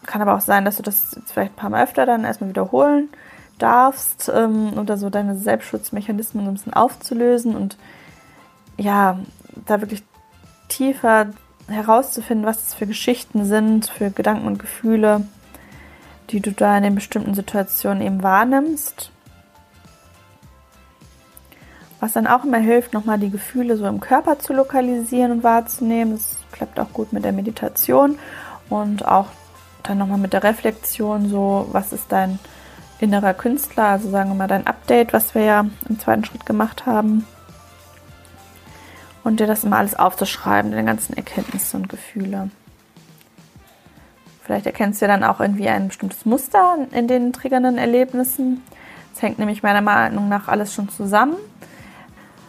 kann 0.05 0.21
aber 0.21 0.35
auch 0.35 0.41
sein, 0.41 0.65
dass 0.65 0.77
du 0.77 0.83
das 0.83 1.15
jetzt 1.15 1.31
vielleicht 1.31 1.53
ein 1.53 1.55
paar 1.55 1.69
Mal 1.69 1.83
öfter 1.83 2.05
dann 2.05 2.23
erstmal 2.23 2.49
wiederholen 2.49 3.09
darfst 3.57 4.31
ähm, 4.33 4.73
oder 4.77 4.97
so 4.97 5.09
deine 5.09 5.35
Selbstschutzmechanismen 5.35 6.47
ein 6.47 6.53
bisschen 6.53 6.73
aufzulösen 6.73 7.55
und 7.55 7.77
ja, 8.77 9.19
da 9.67 9.81
wirklich 9.81 10.03
tiefer 10.67 11.27
herauszufinden, 11.67 12.45
was 12.45 12.65
das 12.65 12.73
für 12.73 12.87
Geschichten 12.87 13.45
sind, 13.45 13.87
für 13.87 14.09
Gedanken 14.09 14.47
und 14.47 14.57
Gefühle 14.57 15.25
die 16.31 16.39
du 16.39 16.51
da 16.51 16.77
in 16.77 16.83
den 16.83 16.95
bestimmten 16.95 17.33
Situationen 17.33 18.01
eben 18.01 18.23
wahrnimmst. 18.23 19.11
Was 21.99 22.13
dann 22.13 22.25
auch 22.25 22.43
immer 22.43 22.57
hilft, 22.57 22.93
nochmal 22.93 23.19
die 23.19 23.29
Gefühle 23.29 23.77
so 23.77 23.85
im 23.85 23.99
Körper 23.99 24.39
zu 24.39 24.53
lokalisieren 24.53 25.31
und 25.31 25.43
wahrzunehmen. 25.43 26.13
Das 26.13 26.37
klappt 26.51 26.79
auch 26.79 26.91
gut 26.93 27.13
mit 27.13 27.23
der 27.23 27.31
Meditation 27.31 28.17
und 28.69 29.05
auch 29.05 29.27
dann 29.83 29.97
nochmal 29.97 30.17
mit 30.17 30.33
der 30.33 30.43
Reflexion, 30.43 31.29
so 31.29 31.67
was 31.71 31.93
ist 31.93 32.11
dein 32.11 32.39
innerer 32.99 33.33
Künstler, 33.33 33.85
also 33.85 34.09
sagen 34.09 34.29
wir 34.29 34.35
mal 34.35 34.47
dein 34.47 34.67
Update, 34.67 35.13
was 35.13 35.35
wir 35.35 35.43
ja 35.43 35.65
im 35.89 35.99
zweiten 35.99 36.23
Schritt 36.23 36.45
gemacht 36.45 36.85
haben. 36.85 37.25
Und 39.23 39.39
dir 39.39 39.47
das 39.47 39.63
immer 39.63 39.77
alles 39.77 39.95
aufzuschreiben, 39.95 40.71
deine 40.71 40.85
ganzen 40.85 41.15
Erkenntnisse 41.15 41.77
und 41.77 41.89
Gefühle. 41.89 42.49
Vielleicht 44.43 44.65
erkennst 44.65 45.01
du 45.01 45.07
dann 45.07 45.23
auch 45.23 45.39
irgendwie 45.39 45.69
ein 45.69 45.89
bestimmtes 45.89 46.25
Muster 46.25 46.77
in 46.91 47.07
den 47.07 47.31
triggernden 47.31 47.77
Erlebnissen. 47.77 48.63
Es 49.13 49.21
hängt 49.21 49.39
nämlich 49.39 49.63
meiner 49.63 49.81
Meinung 49.81 50.29
nach 50.29 50.47
alles 50.47 50.73
schon 50.73 50.89
zusammen. 50.89 51.35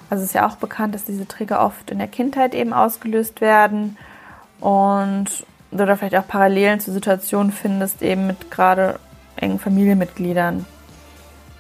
Also 0.09 0.25
es 0.25 0.31
ist 0.31 0.35
ja 0.35 0.47
auch 0.47 0.57
bekannt, 0.57 0.95
dass 0.95 1.05
diese 1.05 1.27
Trigger 1.27 1.65
oft 1.65 1.91
in 1.91 1.99
der 1.99 2.09
Kindheit 2.09 2.55
eben 2.55 2.73
ausgelöst 2.73 3.41
werden 3.41 3.97
und 4.61 5.47
du 5.71 5.87
da 5.87 5.97
vielleicht 5.97 6.17
auch 6.17 6.29
Parallelen 6.29 6.81
zu 6.81 6.93
Situationen 6.93 7.53
findest, 7.53 8.03
eben 8.03 8.27
mit 8.27 8.51
gerade 8.51 8.99
engen 9.37 9.59
Familienmitgliedern. 9.59 10.67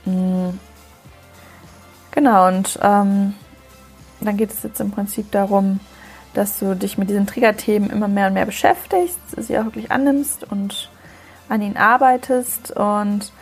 Mhm. 0.04 0.58
Genau, 2.10 2.48
und 2.48 2.78
ähm, 2.82 3.34
dann 4.20 4.36
geht 4.36 4.52
es 4.52 4.62
jetzt 4.62 4.80
im 4.80 4.90
Prinzip 4.90 5.30
darum, 5.32 5.80
dass 6.34 6.58
du 6.58 6.74
dich 6.74 6.98
mit 6.98 7.10
diesen 7.10 7.26
Triggerthemen 7.26 7.90
immer 7.90 8.08
mehr 8.08 8.28
und 8.28 8.34
mehr 8.34 8.46
beschäftigst, 8.46 9.18
sie 9.36 9.58
auch 9.58 9.64
wirklich 9.64 9.90
annimmst 9.90 10.50
und 10.50 10.90
an 11.48 11.62
ihnen 11.62 11.76
arbeitest. 11.76 12.70
Und 12.72 13.32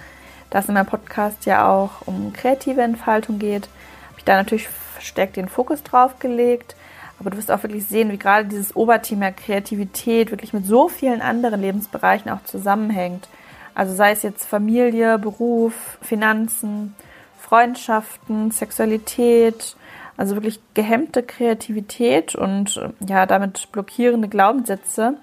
da 0.51 0.59
es 0.59 0.69
in 0.69 0.75
meinem 0.75 0.87
Podcast 0.87 1.47
ja 1.47 1.69
auch 1.69 2.07
um 2.07 2.33
kreative 2.33 2.83
Entfaltung 2.83 3.39
geht, 3.39 3.69
habe 4.09 4.19
ich 4.19 4.25
da 4.25 4.37
natürlich 4.37 4.69
verstärkt 4.69 5.37
den 5.37 5.49
Fokus 5.49 5.83
drauf 5.83 6.19
gelegt. 6.19 6.75
Aber 7.19 7.31
du 7.31 7.37
wirst 7.37 7.51
auch 7.51 7.63
wirklich 7.63 7.87
sehen, 7.87 8.11
wie 8.11 8.19
gerade 8.19 8.49
dieses 8.49 8.75
Oberthema 8.75 9.31
Kreativität 9.31 10.31
wirklich 10.31 10.53
mit 10.53 10.67
so 10.67 10.89
vielen 10.89 11.21
anderen 11.21 11.61
Lebensbereichen 11.61 12.31
auch 12.31 12.43
zusammenhängt. 12.45 13.29
Also 13.75 13.95
sei 13.95 14.13
es 14.13 14.23
jetzt 14.23 14.47
Familie, 14.47 15.19
Beruf, 15.19 15.99
Finanzen, 16.01 16.95
Freundschaften, 17.39 18.51
Sexualität, 18.51 19.77
also 20.21 20.37
wirklich 20.37 20.61
gehemmte 20.75 21.23
Kreativität 21.23 22.35
und 22.35 22.79
ja, 23.01 23.25
damit 23.25 23.73
blockierende 23.73 24.29
Glaubenssätze, 24.29 25.15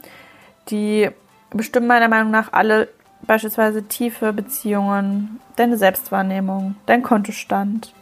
die 0.70 1.12
bestimmen 1.52 1.86
meiner 1.86 2.08
Meinung 2.08 2.32
nach 2.32 2.52
alle 2.52 2.89
beispielsweise 3.22 3.84
tiefe 3.84 4.34
Beziehungen, 4.34 5.39
deine 5.56 5.78
Selbstwahrnehmung, 5.78 6.78
dein 6.88 7.04
Kontostand, 7.04 7.93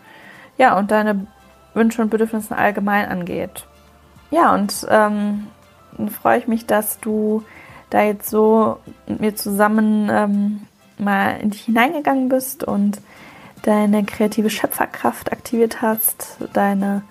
ja, 0.57 0.77
und 0.77 0.89
deine 0.91 1.27
Wünsche 1.73 2.01
und 2.01 2.11
Bedürfnisse 2.11 2.57
allgemein 2.57 3.09
angeht. 3.09 3.67
Ja, 4.31 4.53
und 4.53 4.87
ähm, 4.89 5.47
freue 6.21 6.39
ich 6.39 6.47
mich, 6.47 6.65
dass 6.65 7.01
du 7.01 7.43
da 7.89 8.03
jetzt 8.03 8.29
so 8.29 8.79
mit 9.05 9.19
mir 9.19 9.35
zusammen 9.35 10.09
ähm, 10.09 10.61
mal 10.97 11.41
in 11.41 11.49
dich 11.49 11.65
hineingegangen 11.65 12.29
bist 12.29 12.63
und 12.63 13.01
deine 13.65 14.03
kreative 14.05 14.51
Schöpferkraft 14.51 15.31
aktiviert 15.31 15.81
hast, 15.81 16.37
deine 16.53 17.01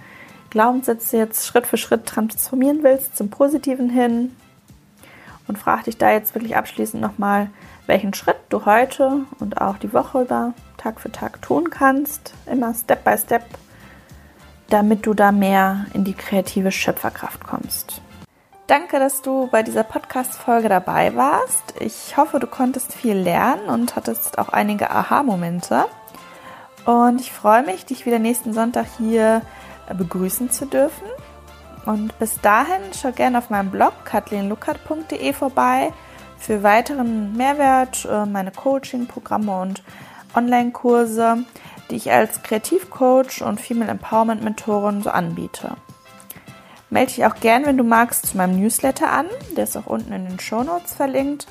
Glaubenssätze 0.50 1.16
jetzt 1.16 1.46
Schritt 1.46 1.66
für 1.66 1.76
Schritt 1.76 2.07
transformieren 2.07 2.84
willst 2.84 3.16
zum 3.16 3.28
Positiven 3.28 3.90
hin. 3.90 4.36
Und 5.48 5.59
frage 5.59 5.84
dich 5.84 5.98
da 5.98 6.12
jetzt 6.12 6.34
wirklich 6.34 6.57
abschließend 6.57 7.02
nochmal, 7.02 7.50
welchen 7.86 8.14
Schritt 8.14 8.38
du 8.48 8.64
heute 8.64 9.26
und 9.40 9.61
auch 9.61 9.78
die 9.78 9.92
Woche 9.92 10.22
über 10.22 10.55
Tag 10.78 11.00
für 11.00 11.11
Tag 11.11 11.42
tun 11.42 11.70
kannst, 11.70 12.32
immer 12.46 12.72
Step 12.72 13.05
by 13.05 13.18
Step, 13.18 13.44
damit 14.70 15.05
du 15.07 15.12
da 15.12 15.32
mehr 15.32 15.86
in 15.92 16.05
die 16.05 16.14
kreative 16.14 16.70
Schöpferkraft 16.70 17.44
kommst. 17.44 18.00
Danke, 18.68 18.98
dass 18.98 19.20
du 19.20 19.48
bei 19.48 19.62
dieser 19.62 19.82
Podcast-Folge 19.82 20.68
dabei 20.68 21.14
warst. 21.16 21.74
Ich 21.80 22.16
hoffe, 22.16 22.38
du 22.38 22.46
konntest 22.46 22.94
viel 22.94 23.16
lernen 23.16 23.68
und 23.68 23.96
hattest 23.96 24.38
auch 24.38 24.48
einige 24.50 24.90
Aha-Momente. 24.90 25.84
Und 26.85 27.20
ich 27.20 27.32
freue 27.32 27.62
mich, 27.62 27.87
dich 27.87 28.07
wieder 28.07 28.18
nächsten 28.18 28.53
Sonntag 28.53 28.87
hier 28.99 29.43
begrüßen 29.93 30.51
zu 30.51 30.66
dürfen. 30.66 31.07
Und 31.87 32.18
bis 32.18 32.41
dahin 32.41 32.80
schau 32.99 33.12
gerne 33.12 33.39
auf 33.39 33.51
meinem 33.51 33.70
Blog 33.70 33.93
kathleenluckert.de 34.05 35.32
vorbei 35.32 35.93
für 36.39 36.62
weiteren 36.62 37.37
Mehrwert, 37.37 38.07
äh, 38.11 38.26
meine 38.26 38.51
Coaching-Programme 38.51 39.61
und 39.61 39.82
Online-Kurse, 40.35 41.45
die 41.91 41.97
ich 41.97 42.11
als 42.11 42.43
Kreativcoach 42.43 43.43
und 43.43 43.61
Female 43.61 43.91
Empowerment-Mentorin 43.91 45.03
so 45.03 45.11
anbiete. 45.11 45.76
Melde 46.91 47.12
dich 47.12 47.26
auch 47.26 47.37
gern, 47.37 47.64
wenn 47.64 47.76
du 47.76 47.85
magst, 47.85 48.26
zu 48.26 48.37
meinem 48.37 48.61
Newsletter 48.61 49.11
an. 49.11 49.26
Der 49.57 49.64
ist 49.64 49.76
auch 49.76 49.87
unten 49.87 50.12
in 50.12 50.26
den 50.26 50.41
Show 50.41 50.62
Notes 50.62 50.95
verlinkt. 50.95 51.47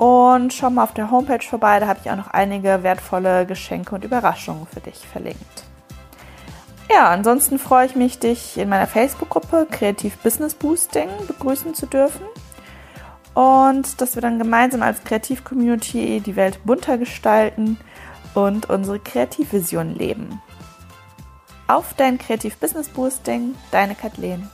Und 0.00 0.54
schau 0.54 0.70
mal 0.70 0.84
auf 0.84 0.94
der 0.94 1.10
Homepage 1.10 1.44
vorbei, 1.44 1.78
da 1.78 1.86
habe 1.86 2.00
ich 2.02 2.10
auch 2.10 2.16
noch 2.16 2.28
einige 2.28 2.82
wertvolle 2.82 3.44
Geschenke 3.44 3.94
und 3.94 4.02
Überraschungen 4.02 4.66
für 4.66 4.80
dich 4.80 5.06
verlinkt. 5.06 5.64
Ja, 6.90 7.10
ansonsten 7.10 7.58
freue 7.58 7.84
ich 7.84 7.96
mich, 7.96 8.18
dich 8.18 8.56
in 8.56 8.70
meiner 8.70 8.86
Facebook-Gruppe 8.86 9.66
Kreativ 9.70 10.16
Business 10.22 10.54
Boosting 10.54 11.10
begrüßen 11.26 11.74
zu 11.74 11.84
dürfen. 11.84 12.24
Und 13.34 14.00
dass 14.00 14.14
wir 14.14 14.22
dann 14.22 14.38
gemeinsam 14.38 14.80
als 14.80 15.04
Kreativ-Community 15.04 16.22
die 16.24 16.34
Welt 16.34 16.64
bunter 16.64 16.96
gestalten 16.96 17.78
und 18.32 18.70
unsere 18.70 19.00
Kreativvision 19.00 19.94
leben. 19.94 20.40
Auf 21.68 21.92
dein 21.92 22.16
Kreativ 22.16 22.56
Business 22.56 22.88
Boosting, 22.88 23.54
deine 23.70 23.94
Kathleen. 23.94 24.48